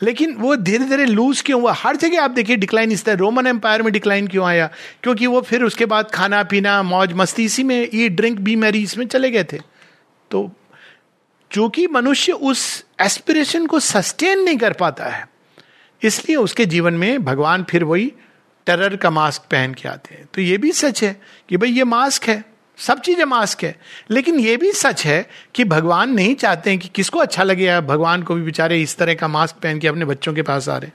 लेकिन 0.04 0.34
वो 0.34 0.56
धीरे 0.56 0.86
धीरे 0.86 1.06
लूज 1.06 1.42
क्यों 1.42 1.62
हुआ? 1.62 1.74
हर 1.74 1.96
जगह 1.96 2.24
आप 2.24 2.32
देखिए 2.32 2.56
डिक्लाइन 2.56 2.92
इस 2.92 3.06
तरह। 3.06 3.16
रोमन 3.16 3.48
एम्पायर 3.48 3.82
में 3.82 3.94
डिक्लाइन 3.94 4.28
क्यों 4.28 4.46
आया? 4.46 4.70
क्योंकि 5.04 5.28
वो 5.28 5.42
फिर 5.42 5.64
उसके 5.64 5.86
बाद 5.86 6.12
खाना 6.12 6.44
पीना 6.44 6.84
मौज, 6.84 7.14
मस्ती, 7.14 7.46
इसी 7.46 7.64
में, 7.64 7.90
ये 7.94 8.10
ड्रिंक 8.10 8.40
बी 8.40 8.56
मैरी 8.56 8.84
इसमें 8.84 9.08
चले 9.08 9.32
गए 9.32 9.44
थे। 9.44 9.58
तो 10.32 10.52
चूँकि 11.52 11.88
मनुष्य 11.88 12.32
उस 12.32 12.86
एस्पिरेशन 13.02 13.66
को 13.66 13.80
सस्टेन 13.80 14.40
नहीं 14.40 14.58
कर 14.58 14.74
पाता 14.74 15.06
है। 15.06 15.30
इसलिए 16.04 16.38
उसके 16.38 16.66
जीवन 16.66 16.94
में 16.94 17.26
भगवान 17.26 17.64
फिर 17.64 17.84
वही 17.84 18.14
टेरर 18.66 18.96
का 18.96 19.10
मास्क 19.10 19.42
पहन 19.42 19.74
के 19.74 19.90
आते 19.90 20.16
हैं। 20.16 20.30
तो 20.34 20.42
ये 20.42 20.58
भी 20.58 20.72
सच 20.72 21.04
है 21.04 21.22
कि 21.50 21.58
भाई 21.58 21.70
ये 21.70 21.84
मास्क 21.84 22.24
है। 22.24 22.57
सब 22.78 23.00
चीज़ें 23.00 23.24
मास्क 23.26 23.64
है। 23.64 23.76
लेकिन 24.12 24.40
ये 24.40 24.56
भी 24.58 24.72
सच 24.72 25.06
है 25.06 25.26
कि 25.56 25.64
भगवान 25.66 26.14
नहीं 26.14 26.36
चाहते 26.36 26.70
हैं 26.70 26.80
कि 26.80 26.88
किसको 26.88 27.20
अच्छा 27.20 27.44
लगे 27.44 27.80
भगवान 27.82 28.24
को 28.24 28.36
भी 28.36 28.42
बेचारे 28.42 28.82
इस 28.82 28.98
तरह 28.98 29.14
का 29.14 29.28
मास्क 29.28 29.56
पहन 29.56 29.80
के 29.80 29.88
अपने 29.88 30.06
बच्चों 30.06 30.34
के 30.34 30.42
पास 30.42 30.70
आ 30.70 30.78
रहे 30.78 30.92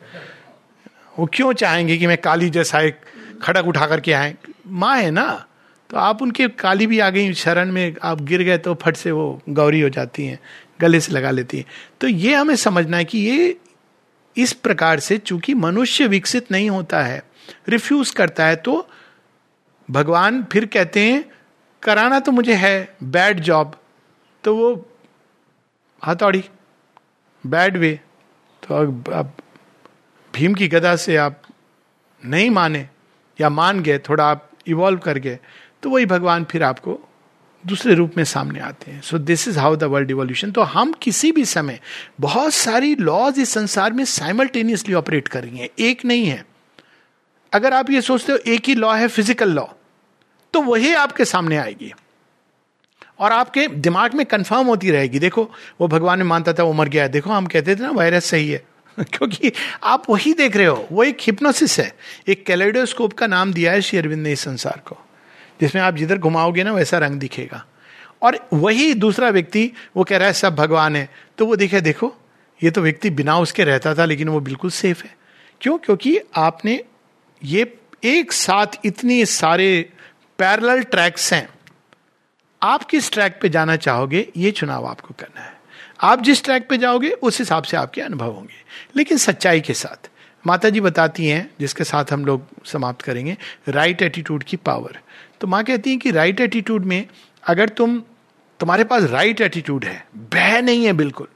वो 1.19 1.29
क्यों 1.35 1.53
चाहेंगे 1.53 1.97
कि 1.97 2.07
मैं 2.07 2.17
काली 2.19 2.51
जैसा 2.51 2.81
एक 2.81 3.01
खड़क 3.43 3.67
उठा 3.67 3.87
करके 3.87 4.13
आए? 4.13 4.35
माँ 4.67 4.97
है 4.97 5.11
ना? 5.11 5.45
तो 5.91 5.97
आप 5.97 6.23
उनके 6.23 6.47
काली 6.49 6.87
भी 6.87 6.99
आ 6.99 7.09
गई, 7.11 7.33
शरण 7.35 7.73
में 7.73 7.95
आप 8.03 8.21
गिर 8.23 8.43
गए 8.43 8.59
तो 8.59 8.75
फट 8.75 8.97
से 8.97 9.11
वो 9.11 9.43
गौरी 9.49 9.81
हो 9.81 9.89
जाती 9.89 10.27
हैं, 10.27 10.39
गले 10.81 11.01
से 11.01 11.13
लगा 11.13 11.31
लेती 11.31 11.59
हैं। 11.59 11.65
तो 12.01 12.09
ये 12.09 12.35
हमें 12.35 12.55
समझना 12.57 12.97
है 12.97 13.05
कि 13.05 13.19
ये 13.19 13.57
इस 14.37 14.53
प्रकार 14.55 15.01
से 15.01 15.19
चूँकि 15.19 15.55
मनुष्य 15.55 16.07
विकसित 16.07 16.51
नहीं 16.53 16.71
होता 16.71 17.03
है, 17.03 17.23
रिफ्यूज 17.69 18.11
करता 18.11 18.47
है 18.47 18.57
तो 18.57 18.87
भगवान 19.89 20.43
फिर 20.53 20.67
कहते 20.67 21.01
हैं 21.01 21.25
कराना 21.83 22.19
तो 22.21 22.33
मुझे 22.33 22.55
है 22.55 22.97
बैड 23.03 23.41
जॉब 23.41 23.77
तो 24.45 24.57
वो 24.57 24.75
हथौड़ी 26.03 26.45
बैड 27.45 27.77
वे 27.77 27.99
तो 28.63 28.75
अब 29.13 29.33
भीम 30.35 30.55
की 30.55 30.69
गदा 30.69 30.95
से 30.97 31.17
आप 31.17 31.43
नहीं 32.23 32.51
माने 32.51 32.89
या 33.39 33.49
मान 33.49 33.81
गए, 33.81 33.99
थोड़ा 33.99 34.25
आप 34.25 34.49
इवॉल्व 34.67 34.99
कर 34.99 35.19
गए 35.19 35.39
तो 35.83 35.91
वही 35.91 36.07
भगवान 36.07 36.45
फिर 36.45 36.63
आपको 36.63 36.99
दूसरे 37.65 37.95
रूप 37.95 38.17
में 38.17 38.25
सामने 38.25 38.61
आते 38.61 38.91
हैं। 38.91 39.01
So 39.03 39.19
this 39.19 39.47
is 39.49 39.59
how 39.59 39.77
the 39.77 39.85
world 39.85 40.11
evolution 40.11 40.51
तो 40.53 40.63
हम 40.63 40.93
किसी 40.93 41.33
भी 41.33 41.45
समय 41.45 41.81
बहुत 42.21 42.55
सारी 42.55 42.95
लॉज 42.97 43.39
इस 43.39 43.51
संसार 43.51 43.93
में 43.93 44.05
साइमल्टेनियसली 44.05 44.95
ऑपरेट 44.95 45.29
कर 45.29 45.43
रही 45.45 45.59
हैं। 45.59 45.69
एक 45.79 46.05
नहीं 46.05 46.27
है। 46.27 46.45
अगर 47.53 47.75
आप 47.75 47.91
ये 47.91 48.01
सोचते 48.01 48.33
हो, 48.33 48.39
एक 48.39 48.69
ही 48.69 48.75
लॉ 48.75 48.95
है 48.95 49.09
फ़िज़िकल 49.09 49.51
लॉ 49.51 49.67
तो 50.53 50.63
वही 50.63 50.95
आपके 50.95 51.25
सामने 51.25 51.57
आएगी। 51.57 51.95
और 53.19 53.33
आपके 53.33 53.69
दिमाग 53.69 54.15
में 54.15 54.27
कंफर्म 54.27 54.67
होती 54.67 54.91
रहेगी। 54.91 55.19
देखो, 55.19 55.51
वो 55.81 55.89
भगवान 55.89 56.19
ने 56.19 56.25
मानता 56.25 56.53
था 56.53 56.63
वो 56.63 56.73
मर 56.73 56.89
गया। 56.89 57.09
देखो, 57.09 57.31
हम 57.31 57.47
कहते 57.47 57.77
थे 57.77 57.81
ना 57.81 57.91
वायरस 57.91 58.25
सही 58.25 58.51
है। 58.51 58.65
क्योंकि 59.01 59.53
आप 59.85 60.11
वही 60.11 60.33
देख 60.33 60.57
रहे 60.57 60.67
हो, 60.67 60.89
वो 60.93 61.05
एक 61.05 61.17
हिप्नोसिस 61.21 61.79
है। 61.79 61.97
एक 62.29 62.47
कैलेडोस्कोप 62.47 63.13
का 63.13 63.27
नाम 63.27 63.53
दिया 63.53 63.73
है 63.73 63.81
श्री 63.83 63.99
अरविंद 63.99 64.23
ने 64.23 64.33
इस 64.33 64.41
संसार 64.41 64.83
को। 64.87 64.99
जिसमें 65.61 65.83
आप 65.83 65.95
जिधर 65.95 66.19
घुमाओगे 66.19 66.65
ना, 66.65 66.73
वैसा 66.73 66.99
रंग 66.99 67.21
दिखेगा। 67.21 67.67
और 68.23 68.49
वही 68.53 68.95
दूसरा 68.95 69.29
व्यक्ति, 69.29 69.73
वो 69.97 70.05
कह 70.05 70.17
रहा 70.17 70.27
है, 70.27 70.35
सब 70.35 70.55
भगवान 70.55 70.97
है। 70.97 71.09
तो 71.39 71.47
वो 71.47 71.57
देखे, 71.57 71.81
देखो, 71.81 72.15
ये 72.63 72.71
तो 72.71 72.81
व्यक्ति 72.81 73.11
बिना 73.11 73.39
उसके 73.39 73.65
रहता 73.65 73.95
था, 73.95 74.05
लेकिन 74.05 74.29
वो 74.29 74.41
बिल्कुल 74.41 74.71
सेफ़ 74.71 75.05
है। 75.05 75.17
क्यों? 75.61 75.79
क्योंकि 75.79 76.19
आपने 76.37 76.85
ये 77.45 77.75
एक 78.05 78.33
साथ 78.33 78.67
इतनी 78.85 79.27
सारे 79.27 79.93
पैरल 80.43 80.83
ट्रैक्स 80.83 81.33
हैं। 81.33 81.49
आप 82.63 82.85
किस 82.85 83.11
ट्रैक 83.13 83.39
पे 83.43 83.49
जाना 83.49 83.77
चाहोगे, 83.77 84.27
ये 84.37 84.51
चुनाव 84.51 84.87
आपको 84.87 85.15
करना 85.21 85.41
है। 85.41 85.53
आप 86.01 86.23
जिस 86.23 86.43
ट्रैक 86.45 86.69
पे 86.69 86.79
जाओगे, 86.79 87.11
उस 87.11 87.39
हिसाब 87.39 87.63
से 87.63 87.77
आपके 87.77 88.01
अनुभव 88.01 88.33
होंगे। 88.33 88.65
लेकिन 88.97 89.19
सच्चाई 89.19 89.61
के 89.61 89.75
साथ 89.75 90.11
माता 90.45 90.71
जी 90.71 90.81
बताती 90.81 91.27
हैं, 91.27 91.51
जिसके 91.61 91.85
साथ 91.85 92.13
हम 92.13 92.25
लोग 92.25 92.67
समाप्त 92.67 93.03
करेंगे 93.03 93.37
राइट 93.69 94.03
एटीट्यूड 94.03 94.45
की 94.45 94.57
पावर 94.57 94.99
तो 95.41 95.47
माँ 95.47 95.63
कहती 95.65 95.91
हैं 95.91 95.99
कि 95.99 96.11
राइट 96.11 96.41
एटीट्यूड 96.41 96.85
में, 96.85 97.07
अगर 97.45 97.69
तुम, 97.69 97.99
तुम्हारे 98.61 98.85
पास 98.85 99.03
राइट 99.03 99.41
एटीट्यूड 99.41 99.85
है, 99.85 100.07
बह 100.15 100.61
नहीं 100.63 100.85
है 100.85 100.93
बिल्कुल 100.93 101.29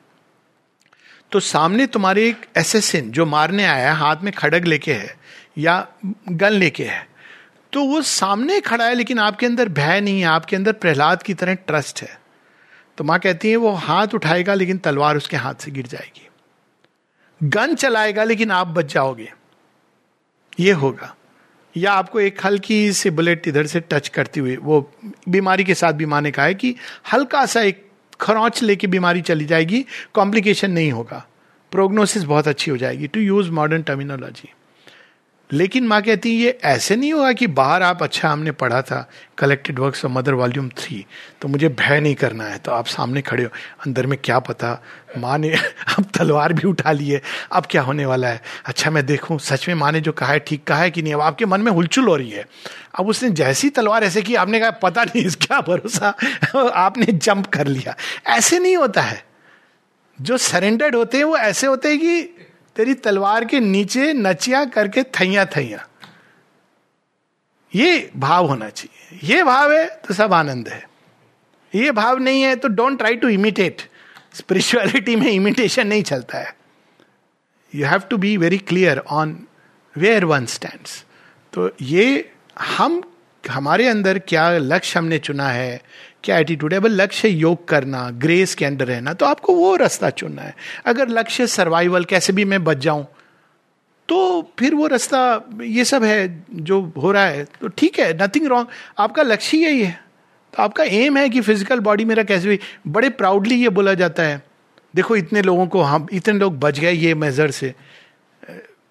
तो 1.32 1.40
सामने 1.40 1.86
तुम्हारे 1.86 2.28
एक 2.28 2.46
एसेसिन 2.56 3.10
जो 3.10 3.26
मारने 3.26 3.64
आया 3.64 3.92
है 3.92 3.98
हाथ 3.98 4.16
में 4.16 4.32
खड़ग 4.32 4.64
लेके 4.64 4.94
है, 4.94 5.14
या 5.58 5.86
गन 6.28 6.50
लेके 6.50 6.84
है 6.84 7.15
तो 7.76 7.84
वो 7.84 8.02
सामने 8.02 8.60
खड़ा 8.60 8.84
है, 8.84 8.94
लेकिन 8.94 9.18
आपके 9.18 9.46
अंदर 9.46 9.68
भय 9.68 10.00
नहीं 10.00 10.20
है, 10.20 10.26
आपके 10.26 10.56
अंदर 10.56 10.72
प्रहलाद 10.72 11.22
की 11.22 11.34
तरह 11.34 11.54
ट्रस्ट 11.54 12.02
है। 12.02 12.20
तो 12.98 13.04
माँ 13.04 13.18
कहती 13.18 13.50
है, 13.50 13.56
वो 13.56 13.70
हाथ 13.70 14.06
उठाएगा, 14.14 14.54
लेकिन 14.54 14.78
तलवार 14.78 15.16
उसके 15.16 15.36
हाथ 15.36 15.54
से 15.54 15.70
गिर 15.70 15.86
जाएगी। 15.86 16.28
गन 17.42 17.74
चलाएगा, 17.74 18.24
लेकिन 18.24 18.50
आप 18.50 18.66
बच 18.66 18.94
जाओगे। 18.94 19.32
ये 20.60 20.72
होगा। 20.72 21.16
या 21.76 21.92
आपको 21.92 22.20
एक 22.20 22.46
हल्की 22.46 22.92
सी 22.92 23.10
बुलेट 23.10 23.48
इधर 23.48 23.66
से 23.66 23.80
टच 23.80 24.08
करती 24.08 24.40
हुई, 24.40 24.56
वो 24.56 24.92
बीमारी 25.28 25.64
के 25.64 25.74
साथ 25.74 25.92
भी 25.92 26.06
माने 26.06 26.30
कहा 26.30 26.46
है 26.46 26.54
कि 26.54 26.76
हल्का 27.12 27.46
सा 27.46 27.60
एक 27.60 27.90
खरौच 28.20 28.62
लेके 28.62 28.86
बीमारी 28.86 29.22
चली 29.22 29.44
जाएगी 29.44 29.86
कॉम्प्लिकेशन 30.14 30.70
नहीं 30.70 30.92
होगा। 30.92 31.26
प्रोग्नोसिस 31.72 32.22
बहुत 32.22 32.48
अच्छी 32.48 32.70
हो 32.70 32.76
जाएगी 32.76 33.06
टू 33.06 33.20
यूज़ 33.20 33.50
मॉडर्न 33.50 33.82
टर्मिनोलॉजी 33.82 34.52
लेकिन 35.50 35.86
माँ 35.86 36.00
कहती 36.02 36.30
है, 36.34 36.42
ये 36.42 36.58
ऐसे 36.64 36.96
नहीं 36.96 37.12
होगा 37.12 37.32
कि 37.32 37.46
बाहर 37.46 37.82
आप 37.82 38.02
अच्छा 38.02 38.28
हमने 38.28 38.52
पढ़ा 38.52 38.80
था 38.82 39.08
collected 39.38 39.78
works 39.78 40.04
of 40.04 40.12
Mother 40.12 40.34
volume 40.34 40.68
three 40.68 41.04
तो 41.42 41.48
मुझे 41.48 41.68
भय 41.68 42.00
नहीं 42.00 42.14
करना 42.14 42.44
है 42.44 42.58
तो 42.58 42.72
आप 42.72 42.86
सामने 42.86 43.22
खड़े 43.22 43.44
हो, 43.44 43.50
अंदर 43.86 44.06
में 44.06 44.18
क्या 44.24 44.38
पता, 44.38 44.82
माँ 45.18 45.38
ने 45.38 45.50
अब 45.98 46.04
तलवार 46.18 46.52
भी 46.52 46.68
उठा 46.68 46.92
ली 46.92 47.08
है, 47.08 47.20
अब 47.52 47.66
क्या 47.70 47.82
होने 47.82 48.06
वाला 48.06 48.28
है? 48.28 48.42
अच्छा 48.66 48.90
मैं 48.90 49.06
देखूँ, 49.06 49.38
सच 49.38 49.68
में 49.68 49.74
माँ 49.74 49.92
ने 49.92 50.00
जो 50.00 50.12
कहा 50.12 50.32
है, 50.32 50.38
ठीक 50.38 50.64
कहा 50.64 50.78
है 50.78 50.90
कि 50.90 51.02
नहीं? 51.02 51.14
अब 51.14 51.20
आपके 51.20 51.46
मन 51.46 51.60
में 51.60 51.72
हुलचुल 51.72 52.08
हो 52.08 52.16
रही 52.16 52.30
है। 52.30 52.44
अब 52.98 53.08
उसने 53.08 53.30
जैसी 53.30 53.70
तलवार, 53.70 54.04
ऐसे 54.04 54.22
की 54.22 54.34
आपने 54.34 54.60
कहा, 54.60 54.70
पता 54.70 55.04
नहीं 55.04 55.28
क्या 55.30 55.60
भरोसा 55.60 56.14
आपने 56.74 57.06
जंप 57.06 57.46
कर 57.46 57.66
लिया। 57.66 57.96
ऐसे 58.26 58.58
नहीं 58.58 58.76
होता 58.76 59.02
है। 59.02 59.24
जो 60.20 60.38
सरेंडर्ड 60.38 60.94
होते 60.94 61.16
हैं, 61.16 61.24
वो 61.24 61.36
ऐसे 61.36 61.66
होते 61.66 61.88
हैं 61.88 61.98
कि 61.98 62.35
तेरी 62.76 62.94
तलवार 62.94 63.44
के 63.44 63.60
नीचे 63.60 64.12
नचिया 64.12 64.64
करके 64.64 65.02
थैया 65.02 65.44
थैया। 65.46 65.86
ये 67.74 68.10
भाव 68.16 68.46
होना 68.46 68.68
चाहिए। 68.68 69.18
ये 69.34 69.42
भाव 69.42 69.72
है 69.72 69.86
तो 70.08 70.14
सब 70.14 70.32
आनंद 70.32 70.68
है। 70.68 70.84
ये 71.74 71.90
भाव 71.92 72.18
नहीं 72.18 72.42
है 72.42 72.54
तो 72.56 72.68
don't 72.68 72.98
try 72.98 73.16
to 73.16 73.28
imitate 73.28 73.82
spirituality 74.34 75.16
में 75.16 75.30
इमिटेशन 75.30 75.86
नहीं 75.86 76.02
चलता 76.02 76.38
है। 76.38 76.54
You 77.74 77.86
have 77.86 78.00
to 78.00 78.16
be 78.16 78.36
very 78.36 78.58
clear 78.58 78.98
on 78.98 79.46
where 79.96 80.24
one 80.24 80.46
stand 80.46 80.86
तो 81.52 81.70
ये 81.82 82.32
हम, 82.58 83.02
हमारे 83.50 83.88
अंदर 83.88 84.18
क्या 84.18 84.50
लक्ष्य 84.50 84.98
हमने 84.98 85.18
चुना 85.18 85.48
है 85.48 85.80
क्या 86.26 86.38
एटीट्यूड 86.38 86.72
है, 86.72 86.78
अब 86.78 86.86
लक्ष्य 86.86 87.28
योग 87.28 87.66
करना 87.68 88.08
ग्रेस 88.18 88.54
के 88.54 88.64
अंडर 88.64 88.86
रहना 88.86 89.12
तो 89.14 89.26
आपको 89.26 89.54
वो 89.54 89.74
रास्ता 89.76 90.10
चुनना 90.12 90.42
है। 90.42 90.54
अगर 90.86 91.08
लक्ष्य 91.10 91.46
सर्वाइवल 91.48 92.04
कैसे 92.06 92.32
भी 92.32 92.44
मैं 92.46 92.62
बच 92.64 92.78
जाऊँ 92.78 93.06
तो 94.08 94.52
फिर 94.58 94.74
वो 94.74 94.86
रास्ता, 94.86 95.20
ये 95.62 95.84
सब 95.86 96.04
है 96.04 96.44
जो 96.52 96.80
हो 96.96 97.12
रहा 97.12 97.26
है 97.26 97.44
तो 97.60 97.68
ठीक 97.68 97.98
है 97.98 98.12
नथिंग 98.16 98.46
रॉन्ग 98.46 98.68
आपका 98.98 99.22
लक्ष्य 99.22 99.58
यही 99.58 99.82
है। 99.82 99.98
तो 100.54 100.62
आपका 100.62 100.84
एम 100.84 101.16
है 101.18 101.28
कि 101.28 101.40
फ़िज़िकल 101.40 101.80
बॉडी 101.80 102.04
मेरा 102.04 102.22
कैसे 102.22 102.48
भी, 102.48 102.58
बड़े 102.88 103.08
प्राउडली 103.12 103.54
ये 103.54 103.68
बोला 103.70 103.94
जाता 103.94 104.22
है, 104.22 104.42
देखो 104.94 105.16
इतने 105.16 105.42
लोगों 105.42 105.66
को 105.66 105.82
हम, 105.82 106.06
इतने 106.12 106.34
लोग 106.34 106.58
बच 106.60 106.78
गए 106.78 106.92
ये 106.92 107.14
मेजर 107.16 107.50
से। 107.50 107.74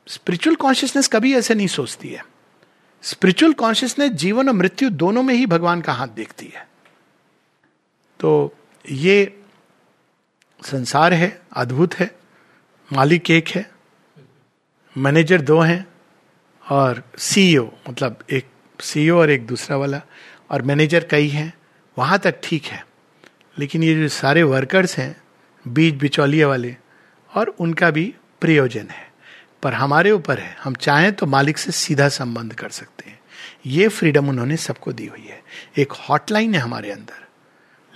स्पिरिचुअल 0.08 0.56
कॉन्शियसनेस 0.58 1.08
कभी 1.08 1.34
ऐसे 1.36 1.56
नहीं 1.56 1.68
सोचती 1.70 2.10
है। 2.10 2.24
स्पिरिचुअल 3.04 3.54
कॉन्शियसनेस 3.56 4.12
जीवन 4.14 4.48
और 4.48 4.56
मृत्यु 4.56 4.90
दोनों 4.92 5.24
में 5.24 5.34
ही 5.34 5.46
भगवान 5.48 5.82
का 5.82 5.94
हाथ 5.94 6.08
देखती 6.16 6.52
है। 6.56 6.68
तो 8.20 8.56
ये 8.92 9.42
संसार 10.66 11.14
है, 11.14 11.42
अद्भुत 11.54 11.94
है, 11.94 12.16
मालिक 12.94 13.32
एक 13.32 13.48
है, 13.48 13.72
मैनेजर 14.98 15.42
दो 15.42 15.60
हैं, 15.60 15.88
और 16.72 17.04
सीईओ 17.18 17.68
e 17.68 17.90
मतलब 17.90 18.24
एक 18.30 18.48
सीईओ 18.80 19.16
e 19.16 19.20
और 19.20 19.30
एक 19.30 19.48
दूसरा 19.48 19.78
वाला, 19.78 20.02
और 20.52 20.62
मैनेजर 20.62 21.08
कई 21.12 21.28
हैं, 21.28 21.54
वहाँ 21.98 22.20
तक 22.20 22.40
ठीक 22.44 22.66
है। 22.66 22.88
लेकिन 23.60 23.84
ये 23.84 23.96
जो 23.96 24.08
सारे 24.08 24.44
वर्कर्स 24.44 24.98
हैं, 24.98 25.22
बीच 25.68 25.96
बिचौलिए 25.96 26.46
वाले, 26.46 26.76
और 27.36 27.48
उनका 27.48 27.92
भी 27.92 28.16
प्रयोजन 28.42 28.88
है। 28.92 29.14
पर 29.64 29.74
हमारे 29.74 30.12
ऊपर 30.12 30.40
है, 30.40 30.58
हम 30.64 30.76
चाहें 30.76 31.14
तो 31.14 31.26
मालिक 31.26 31.58
से 31.58 31.72
सीधा 31.72 32.10
संबंध 32.10 32.54
कर 32.54 32.70
सकते 32.70 33.10
हैं। 33.10 33.20
ये 33.66 33.88
फ्रीडम 33.88 34.30
उन्होंने 34.30 34.58
सबको 34.58 34.94
दी 34.94 35.06
हुई 35.06 35.26
है। 35.26 35.44
एक 35.78 35.92
हॉटलाइन 35.92 36.54
है 36.56 36.62
हमारे 36.62 36.92
अंदर। 36.92 37.25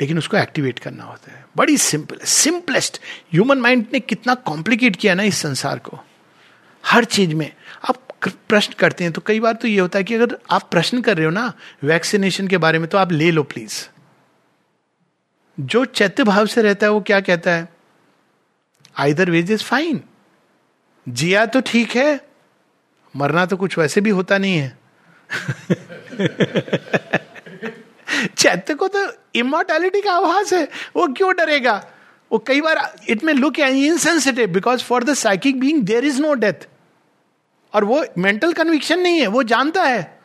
लेकिन 0.01 0.17
उसको 0.17 0.37
एक्टिवेट 0.37 0.79
करना 0.79 1.03
होता 1.03 1.31
है। 1.31 1.45
बड़ी 1.57 1.77
सिंपल 1.77 2.17
सिंपलेस्ट 2.23 3.01
ह्यूमन 3.33 3.57
माइंड 3.57 3.85
ने 3.93 3.99
कितना 3.99 4.35
कॉम्प्लिकेट 4.35 4.95
किया 4.95 5.13
ना 5.13 5.23
इस 5.23 5.37
संसार 5.37 5.79
को। 5.79 5.99
हर 6.85 7.05
चीज़ 7.05 7.35
में। 7.35 7.53
आप 7.89 7.95
प्रश्न 8.49 8.73
करते 8.79 9.03
हैं 9.03 9.13
तो 9.13 9.21
कई 9.21 9.39
बार 9.39 9.53
तो 9.53 9.67
ये 9.67 9.79
होता 9.79 9.99
है 9.99 10.03
कि 10.03 10.13
अगर 10.13 10.37
आप 10.51 10.67
प्रश्न 10.71 11.01
कर 11.01 11.17
रहे 11.17 11.25
हो 11.25 11.31
ना 11.31 11.53
वैक्सीनेशन 11.83 12.47
के 12.47 12.57
बारे 12.57 12.79
में 12.79 12.87
तो 12.87 12.97
आप 12.97 13.11
ले 13.11 13.31
लो 13.31 13.43
प्लीज़ 13.43 13.87
जो 15.59 15.85
चैत्य 15.85 16.23
भाव 16.23 16.45
से 16.45 16.61
रहता 16.61 16.85
है, 16.85 16.91
वो 16.91 17.01
क्या 17.01 17.19
कहता 17.19 17.51
है? 17.51 17.69
आइदर 18.97 19.29
वेज 19.29 19.51
इज़ 19.51 19.63
फाइन 19.63 20.01
जिया 21.09 21.45
तो 21.45 21.61
ठीक 21.61 21.95
है, 21.95 22.21
मरना 23.15 23.45
तो 23.45 23.57
कुछ 23.57 23.77
वैसे 23.77 24.01
भी 24.01 24.09
होता 24.09 24.37
नहीं 24.37 24.57
है। 24.57 24.77
चैत्य 28.37 28.73
को 28.73 28.87
तो 28.87 29.07
इमोर्टैलिटी 29.35 30.01
का 30.01 30.11
आभास 30.11 30.53
है। 30.53 30.69
वो 30.95 31.07
क्यों 31.07 31.35
डरेगा? 31.35 31.85
वो 32.31 32.39
कई 32.39 32.61
बार 32.61 32.95
इट 33.09 33.23
में 33.23 33.33
look 33.33 33.59
insensitive 33.59 34.47
because 34.47 34.83
for 34.83 35.03
the 35.03 35.13
psychic 35.13 35.59
being 35.59 35.83
there 35.83 36.05
is 36.05 36.21
no 36.21 36.33
death 36.33 36.67
और 37.73 37.83
वो 37.83 38.05
मेंटल 38.17 38.53
कन्विक्शन 38.53 38.99
नहीं 38.99 39.19
है, 39.19 39.27
वो 39.27 39.43
जानता 39.43 39.83
है। 39.83 40.19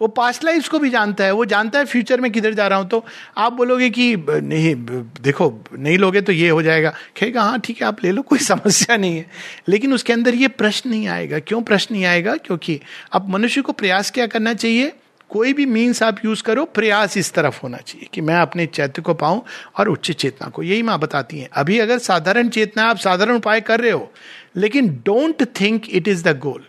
वो 0.00 0.08
पास्ट 0.08 0.44
लाइफ 0.44 0.68
को 0.68 0.78
भी 0.78 0.90
जानता 0.90 1.24
है, 1.24 1.32
वो 1.32 1.44
जानता 1.44 1.78
है 1.78 1.84
फ्यूचर 1.84 2.20
में 2.20 2.32
किधर 2.32 2.54
जा 2.54 2.66
रहा 2.66 2.78
हूँ। 2.78 2.88
तो 2.88 3.04
आप 3.36 3.52
बोलोगे 3.52 3.90
कि, 3.90 4.16
नहीं, 4.30 4.74
देखो, 5.22 5.64
नहीं 5.78 5.98
लोगे 5.98 6.20
तो 6.20 6.32
ये 6.32 6.48
हो 6.48 6.62
जाएगा। 6.62 6.90
कहेगा 6.90 7.42
हाँ 7.42 7.60
ठीक 7.60 7.82
है, 7.82 7.88
आप 7.88 8.04
ले 8.04 8.10
लो, 8.10 8.22
कोई 8.22 8.38
समस्या 8.52 8.96
नहीं 8.96 9.16
है। 9.16 9.30
लेकिन 9.68 9.94
उसके 9.94 10.12
अंदर 10.12 10.34
ये 10.34 10.48
प्रश्न 10.48 10.90
नहीं 10.90 11.08
आएगा। 11.08 11.38
क्यों 11.38 11.62
प्रश्न 11.62 11.94
नहीं 11.94 12.04
आएगा? 12.04 12.36
क्योंकि 12.36 12.80
अब 13.12 13.28
मनुष्य 13.28 13.62
को 13.62 13.72
प्रयास 13.72 14.10
क्या 14.10 14.26
करना 14.26 14.54
चाहिए? 14.54 14.92
कोई 15.34 15.52
भी 15.52 15.66
मीन्स 15.66 16.02
आप 16.02 16.24
यूज़ 16.24 16.42
करो, 16.42 16.64
प्रयास 16.64 17.16
इस 17.16 17.32
तरफ़ 17.32 17.60
होना 17.62 17.76
चाहिए 17.76 18.08
कि 18.12 18.20
मैं 18.20 18.34
अपने 18.34 18.66
चैत्य 18.66 19.02
को 19.02 19.14
पाऊँ 19.14 19.42
और 19.78 19.88
उच्च 19.88 20.10
चेतना 20.10 20.48
को। 20.48 20.62
यही 20.62 20.82
माँ 20.82 20.98
बताती 20.98 21.38
हैं। 21.38 21.48
अभी 21.52 21.78
अगर 21.78 21.98
साधारण 21.98 22.48
चेतना 22.48 22.82
आप 22.82 22.96
साधारण 22.96 23.36
उपाय 23.36 23.60
कर 23.60 23.80
रहे 23.80 23.90
हो, 23.90 24.12
लेकिन 24.56 24.88
don't 25.06 25.42
think 25.60 25.82
it 25.90 26.08
is 26.08 26.24
the 26.24 26.38
goal 26.38 26.64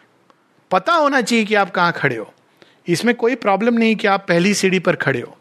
पता 0.72 0.94
होना 0.94 1.22
चाहिए 1.22 1.46
कि 1.46 1.56
आप 1.56 1.72
कहाँ 1.72 1.92
खड़े 1.92 2.16
हो। 2.16 2.34
इसमें 2.88 3.16
कोई 3.16 3.36
प्रॉब्लम 3.36 3.74
नहीं 3.74 3.96
कि 3.96 4.08
आप 4.08 4.26
पहली 4.30 4.54
सीढ़ी 4.54 4.80
पर 4.80 4.96
खड़े 4.96 5.22
हो 5.22 5.38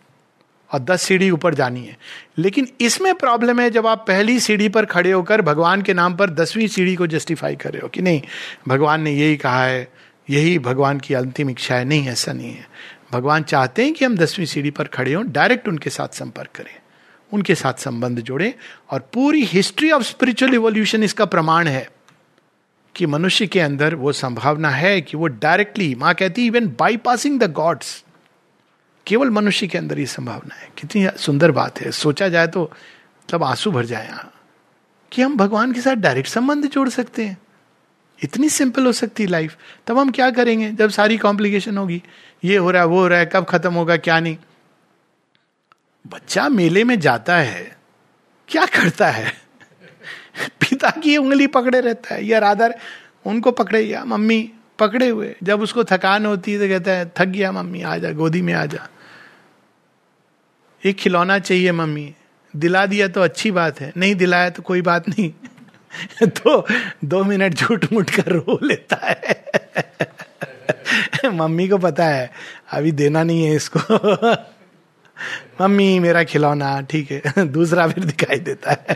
और 0.73 0.81
दस 0.81 1.03
सीढ़ी 1.03 1.31
ऊपर 1.31 1.55
जानी 1.55 1.85
है। 1.85 1.97
लेकिन 2.39 2.69
इसमें 2.81 3.15
प्रॉब्लम 3.15 3.61
है 3.61 3.71
जब 3.71 3.87
आप 3.87 4.05
पहली 4.09 4.41
सीढ़ी 4.41 4.69
पर 4.69 4.85
खड़े 4.85 5.13
होकर 5.13 5.43
भगवान 5.43 5.83
के 5.83 5.95
नाम 5.95 6.17
पर 6.17 6.31
दसवीं 6.31 6.69
सीढ़ी 6.69 6.95
को 6.95 7.07
जस्टिफाई 7.07 7.57
कर 7.57 7.73
रहे 7.73 7.81
हो 7.83 7.89
कि 7.89 8.03
नहीं, 8.03 8.23
भगवान 8.69 9.03
ने 9.03 9.13
यही 9.13 9.37
कहा 9.37 9.65
है, 9.65 9.89
यही 10.31 10.59
भगवान 10.59 10.99
की 10.99 11.15
अंतिम 11.15 11.51
इच्छा 11.51 11.75
है। 11.75 11.85
नहीं, 11.85 12.09
ऐसा 12.09 12.33
नहीं 12.33 12.55
है। 12.55 12.67
भगवान 13.15 13.43
चाहते 13.43 13.85
हैं 13.85 13.93
कि 13.95 14.05
हम 14.05 14.17
दसवीं 14.17 14.47
सीढ़ी 14.47 14.71
पर 14.71 14.85
खड़े 14.85 15.13
हों, 15.15 15.25
डायरेक्ट 15.33 15.69
उनके 15.69 15.91
साथ 15.91 16.15
संपर्क 16.15 16.51
करें, 16.55 16.75
उनके 17.33 17.55
साथ 17.55 17.75
संबंध 17.75 18.21
जोड़ें, 18.21 18.53
और 18.91 19.01
पूरी 19.13 19.45
हिस्ट्री 19.45 19.91
ऑफ़ 19.91 20.03
स्पिरिचुअल 20.03 20.55
इवोल्यूशन 20.55 21.03
इसका 21.03 21.25
प्रमाण 21.25 21.69
है 21.69 21.89
कि 22.95 23.07
मनुष्य 23.07 23.47
के 23.47 23.61
अंदर 23.61 23.95
वो 23.95 24.13
संभावना 24.13 24.71
है 24.71 25.01
कि 25.01 25.17
वो 25.17 25.27
डायरेक्टली, 25.27 25.95
माँ 25.95 26.15
कहती 26.15 26.47
इवन 26.47 26.67
बाईपासिंग 26.79 27.39
द 27.41 27.53
गॉड्स 27.53 28.03
केवल 29.07 29.31
मनुष्य 29.31 29.67
के 29.67 29.79
अंदर 29.79 29.99
ये 29.99 30.07
संभावना 30.07 30.55
है। 30.55 30.69
कितनी 30.79 31.07
सुंदर 31.19 31.51
बात 31.51 31.81
है। 31.81 31.91
सोचा 31.93 32.29
जाए 32.29 32.47
तो 32.47 32.63
मतलब 32.63 33.43
आँसू 33.43 33.71
भर 33.71 33.85
जाए 33.85 34.07
यहाँ, 34.07 34.31
कि 35.13 35.23
हम 35.23 35.37
भगवान 35.37 35.73
के 35.73 35.81
साथ 35.81 35.95
डायरेक्ट 35.97 36.29
संबंध 36.29 36.67
जोड़ 36.67 36.89
सकते 36.89 37.25
हैं। 37.25 37.39
इतनी 38.19 38.49
सिंपल 38.49 38.87
हो 38.87 38.93
सकती 38.93 39.27
लाइफ 39.27 39.57
तब 39.87 39.99
हम 39.99 40.11
क्या 40.11 40.31
करेंगे? 40.31 40.71
जब 40.73 40.91
सारी 40.91 41.19
कॉम्प्लिकेशन 41.19 41.79
होगी 41.79 42.03
ये 42.45 42.57
हो 42.57 42.71
रहा 42.71 42.83
है, 42.83 42.89
वो 42.89 43.01
हो 43.01 43.09
रहा 43.09 43.19
है, 43.19 43.27
कब 43.27 43.45
खत्म 43.45 43.75
होगा, 43.75 43.97
क्या 43.97 44.21
नहीं। 44.21 44.37
बच्चा 46.07 46.49
मेले 46.49 46.85
में 46.85 47.01
जाता 47.01 47.37
है, 47.37 47.77
क्या 48.49 48.67
करता 48.67 49.11
है? 49.11 49.33
पिता 50.51 50.91
की 50.91 51.17
उंगली 51.17 51.47
पकड़े 51.47 51.81
रहता 51.81 52.15
है, 52.15 52.25
या 52.25 52.39
राधर 52.39 52.75
उनको 53.27 53.51
पकड़े, 53.51 53.81
या 53.81 54.05
मम्मी 54.05 54.53
पकड़े 54.79 55.09
हुए। 55.09 55.37
जब 55.43 55.61
उसको 55.61 55.85
थकान 55.85 56.27
होती 56.27 56.53
है 56.53 56.59
तो 56.59 56.69
कहता 56.69 56.91
है, 56.91 57.13
थक 57.19 57.25
गया 57.25 57.53
मम्मी, 57.53 57.83
आ 57.83 57.97
जा, 57.97 58.11
गोदी 58.11 58.43
में 58.43 58.55
आ 58.55 58.67
जा। 58.67 58.89
एक 60.85 60.97
खिलौना 60.97 61.39
चाहिए 61.39 61.73
मम्मी, 61.73 62.15
दिला 62.57 62.87
दिया 62.87 63.09
तो 63.09 63.21
अच्छी 63.21 63.51
बात 63.51 63.81
है, 63.81 63.93
नहीं 63.97 64.15
दिलाया 64.15 64.51
तो 64.51 64.63
कोई 64.63 64.83
बात 64.83 65.09
नहीं। 65.09 65.33
तो 66.29 66.67
दो 67.05 67.25
मिनट 67.25 67.55
झूठ 67.55 67.93
मूठ 67.93 68.11
कर 68.11 68.33
रो 68.33 68.59
लेता 68.63 68.97
है। 68.97 69.45
मम्मी 71.33 71.69
को 71.69 71.79
पता 71.79 72.05
है। 72.05 72.33
अभी 72.73 72.93
देना 72.93 73.23
नहीं 73.23 73.45
है 73.45 73.57
इसको। 73.57 73.81
मम्मी, 75.61 75.99
मेरा 75.99 76.25
खिलौना, 76.25 76.81
ठीक 76.81 77.11
है। 77.11 77.23
दूसरा 77.47 77.89
फिर 77.89 78.05
दिखाई 78.05 78.39
देता 78.39 78.71
है। 78.71 78.95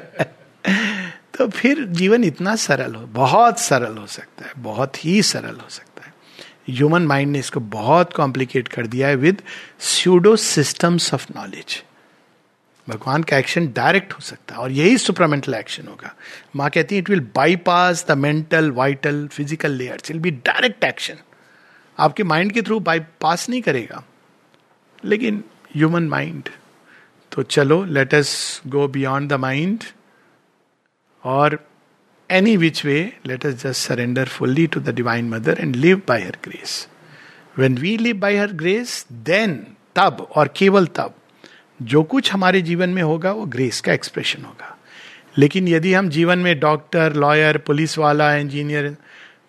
तो 1.38 1.48
फिर 1.48 1.84
जीवन 1.84 2.24
इतना 2.24 2.56
सरल 2.56 2.94
हो, 2.94 3.06
बहुत 3.06 3.58
सरल 3.58 3.96
हो 3.96 4.06
सकता 4.06 4.44
है, 4.44 4.52
बहुत 4.58 5.04
ही 5.04 5.22
सरल 5.22 5.56
हो 5.56 5.68
सकता 5.68 6.04
है। 6.06 6.12
ह्यूमन 6.68 7.02
माइंड 7.02 7.32
ने 7.32 7.38
इसको 7.38 7.60
बहुत 7.60 8.12
कॉम्प्लिकेट 8.12 8.68
कर 8.68 8.86
दिया 8.86 9.08
है 9.08 9.16
with 9.16 9.42
pseudo 9.80 10.36
systems 10.36 11.14
of 11.14 11.26
knowledge 11.36 11.82
भगवान 12.88 13.22
का 13.22 13.36
एक्शन 13.36 13.66
डायरेक्ट 13.66 14.12
हो 14.12 14.20
सकता 14.20 14.54
है 14.54 14.60
और 14.60 14.70
यही 14.70 14.98
सुपरामेंटल 14.98 15.54
एक्शन 15.54 15.86
होगा। 15.88 16.14
माँ 16.56 16.70
कहती 16.70 16.94
है 16.94 16.98
it 16.98 17.10
will 17.10 17.20
bypass 17.20 18.06
the 18.08 18.12
mental 18.12 18.70
vital 18.70 19.28
physical 19.32 19.70
layer 19.70 19.96
will 20.08 20.18
be 20.18 20.30
direct 20.30 20.84
action 20.84 21.14
आपके 21.98 22.24
माइंड 22.24 22.52
के 22.52 22.62
थ्रू 22.62 22.80
बाईपास 22.80 23.48
नहीं 23.48 23.62
करेगा। 23.62 24.04
लेकिन 25.04 25.44
ह्यूमन 25.76 26.08
माइंड 26.08 26.48
तो 27.32 27.42
चलो 27.42 27.84
let 27.84 28.14
us 28.14 28.62
go 28.66 28.88
beyond 28.88 29.30
the 29.30 29.32
mind 29.32 29.84
और 31.24 31.58
any 32.30 32.56
which 32.56 32.84
way 32.84 33.12
let 33.26 33.46
us 33.46 33.54
just 33.54 33.88
surrender 33.88 34.28
fully 34.28 34.66
to 34.66 34.80
the 34.80 34.88
divine 34.88 35.28
mother 35.28 35.58
and 35.60 35.76
live 35.76 36.02
by 36.08 36.22
her 36.22 36.36
grace 36.44 36.88
when 37.58 37.78
we 37.78 37.96
live 37.96 38.16
by 38.16 38.36
her 38.36 38.52
grace 38.52 39.06
then 39.12 39.66
तब 39.96 40.28
और 40.36 40.48
केवल 40.56 40.86
तब 40.86 41.14
जो 41.82 42.02
कुछ 42.02 42.32
हमारे 42.32 42.60
जीवन 42.62 42.90
में 42.90 43.02
होगा, 43.02 43.32
वो 43.32 43.46
ग्रेस 43.46 43.80
का 43.80 43.92
एक्सप्रेशन 43.92 44.44
होगा। 44.44 44.78
लेकिन 45.38 45.68
यदि 45.68 45.94
हम 45.94 46.08
जीवन 46.08 46.38
में 46.38 46.60
डॉक्टर 46.60 47.12
लॉयर 47.12 47.58
पुलिस 47.58 47.98
वाला 47.98 48.34
इंजीनियर 48.34 48.96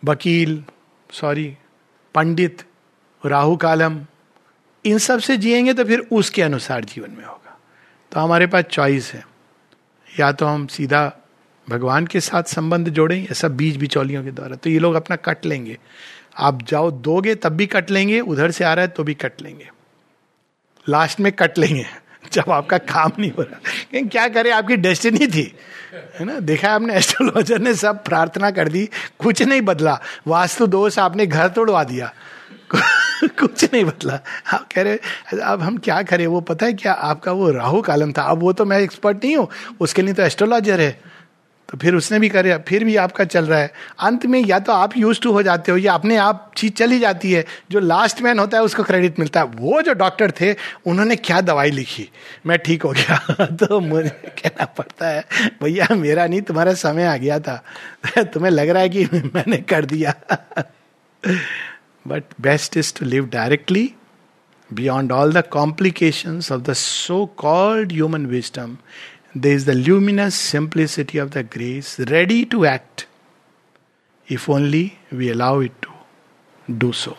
वकील 0.06 0.64
सॉरी 1.12 1.58
पंडित, 2.16 2.64
राहु 3.26 3.58
कालम, 3.58 4.02
इन 4.86 4.98
सबसे 4.98 5.38
जिएँगे 5.38 5.74
तो 5.74 5.84
फिर 5.84 6.08
उसके 6.12 6.42
अनुसार 6.42 6.86
जीवन 6.86 7.12
में 7.12 7.26
होगा। 7.26 7.60
तो 8.12 8.20
हमारे 8.20 8.48
पास 8.48 8.64
चॉइस 8.64 9.14
है। 9.14 9.28
या 10.20 10.32
तो 10.32 10.46
हम 10.46 10.68
सीधा 10.68 11.18
भगवान 11.70 12.08
के 12.08 12.20
साथ 12.20 12.44
संबंध 12.44 12.90
जोड़ें, 12.90 13.22
या 13.22 13.34
सब 13.34 13.58
बीज 13.58 13.78
बिचौलियों 13.78 14.24
के 14.24 14.32
द्वारा। 14.32 14.56
तो 14.56 14.70
ये 14.70 14.80
लोग 14.80 14.96
अपना 14.96 15.16
कट 15.16 15.46
लेंगे। 15.46 15.78
आप 16.38 16.62
जाओ, 16.62 16.92
दोगे, 16.92 17.36
तब 17.36 17.50
भी 17.50 17.66
कट 17.66 17.92
लेंगे, 17.92 18.20
उधर 18.20 18.52
से 18.52 18.64
आ 18.64 18.74
रहा 18.74 18.86
है 18.86 18.92
तो 18.92 19.04
भी 19.04 19.14
कट 19.14 19.42
लेंगे। 19.42 19.70
लास्ट 20.90 21.20
में 21.20 21.32
कट 21.32 21.58
लेंगे। 21.58 21.86
जब 22.34 22.52
आपका 22.52 22.78
काम 22.78 23.12
नहीं 23.20 23.32
हो 23.32 23.42
रहा। 23.42 23.60
क्या 23.96 24.28
करे, 24.28 24.52
आपकी 24.52 24.76
डेस्टिनी 24.76 25.28
थी। 25.28 25.56
है 26.20 26.26
ना? 26.26 26.40
देखा 26.40 26.70
आपने 26.70 26.96
एस्ट्रोलॉजर 26.96 27.60
ने 27.60 27.74
सब 27.74 28.04
प्रार्थना 28.04 28.52
कर 28.52 28.68
दी, 28.70 28.90
कुछ 29.20 29.42
नहीं 29.42 29.62
बदला। 29.62 30.00
वास्तु 30.28 30.68
दोष 30.68 31.00
आपने 31.00 31.26
घर 31.26 31.48
तोड़वा 31.48 31.84
दिया। 31.84 32.14
कुछ 33.24 33.74
नहीं 33.74 33.86
बदला। 33.86 34.20
आप 34.54 34.68
कह 34.76 34.82
रहे, 34.82 35.00
अब 35.44 35.62
हम 35.62 35.78
क्या 35.78 36.02
करें? 36.02 36.28
वो 36.28 36.42
पता 36.42 36.66
है 36.66 36.74
क्या? 36.74 36.94
आपका 36.94 37.32
वो 37.32 37.52
राहु 37.52 37.82
कालम 37.82 38.12
था। 38.12 38.22
अब 38.22 38.40
वो 38.40 38.54
तो 38.54 38.66
मैं 38.66 38.80
एक्सपर्ट 38.80 39.24
नहीं 39.24 39.36
हूँ। 39.36 39.50
उसके 39.80 40.02
लिए 40.02 40.14
तो 40.14 40.24
एस्ट्रोलॉजर 40.24 40.82
है। 40.82 41.09
तो 41.70 41.78
फिर 41.78 41.96
उसने 41.96 42.20
भी 42.20 42.30
करे 42.30 42.58
फिर 42.58 42.84
भी 42.84 42.96
आपका 42.96 43.24
चल 43.24 43.46
रहा 43.46 43.60
है। 43.60 43.74
अंत 44.00 44.26
में 44.26 44.46
या 44.46 44.60
तो 44.60 44.72
आप 44.72 44.98
यूज़ 44.98 45.22
टू 45.22 45.32
हो 45.32 45.44
जाते 45.44 45.72
हो, 45.72 45.78
या 45.78 45.94
अपने 45.94 46.16
आप 46.16 46.52
चीज़ 46.58 46.74
चली 46.74 47.00
जाती 47.00 47.32
है। 47.32 47.46
जो 47.72 47.80
लास्ट 47.80 48.22
मैन 48.22 48.40
होता 48.40 48.58
है, 48.58 48.64
उसको 48.64 48.84
क्रेडिट 48.84 49.20
मिलता 49.20 49.40
है। 49.40 49.46
वो 49.46 49.82
जो 49.82 49.94
डॉक्टर 49.94 50.32
थे, 50.32 50.56
उन्होंने 50.86 51.16
क्या 51.16 51.42
दवाई 51.42 51.72
लिखी? 51.72 52.10
मैं 52.46 52.60
ठीक 52.60 52.84
हो 52.84 52.92
गया। 52.92 53.46
तो 53.46 53.80
मुझे 53.80 54.10
कहना 54.10 54.66
पड़ता 54.66 55.08
है, 55.08 55.26
भैया, 55.64 55.88
मेरा 55.96 56.28
नहीं, 56.28 56.42
तुम्हारा 56.42 56.74
समय 56.74 57.04
आ 57.04 57.18
गया 57.18 57.40
था। 57.40 57.64
तुम्हें 58.24 58.52
लग 58.52 58.70
रहा 58.70 58.82
है 58.82 58.90
कि 58.90 59.06
मैंने 59.14 59.58
कर 59.58 59.86
दिया। 59.86 60.14
But 62.08 62.24
best 62.42 62.78
is 62.78 62.94
to 63.00 63.06
live 63.06 63.30
directly 63.30 63.94
beyond 64.74 65.12
all 65.12 65.34
the 65.34 65.44
complications 65.52 66.52
of 66.52 66.62
the 66.62 66.74
so 66.74 67.26
called 67.26 67.92
human 67.92 68.26
wisdom 68.26 68.78
there 69.36 69.54
is 69.54 69.66
the 69.66 69.76
luminous 69.76 70.36
simplicity 70.36 71.18
of 71.18 71.32
the 71.32 71.44
grace 71.44 72.00
ready 72.00 72.46
to 72.46 72.66
act 72.66 73.06
if 74.28 74.50
only 74.50 74.98
we 75.12 75.30
allow 75.30 75.60
it 75.60 75.72
to 75.82 75.90
do 76.74 76.94
so. 76.94 77.16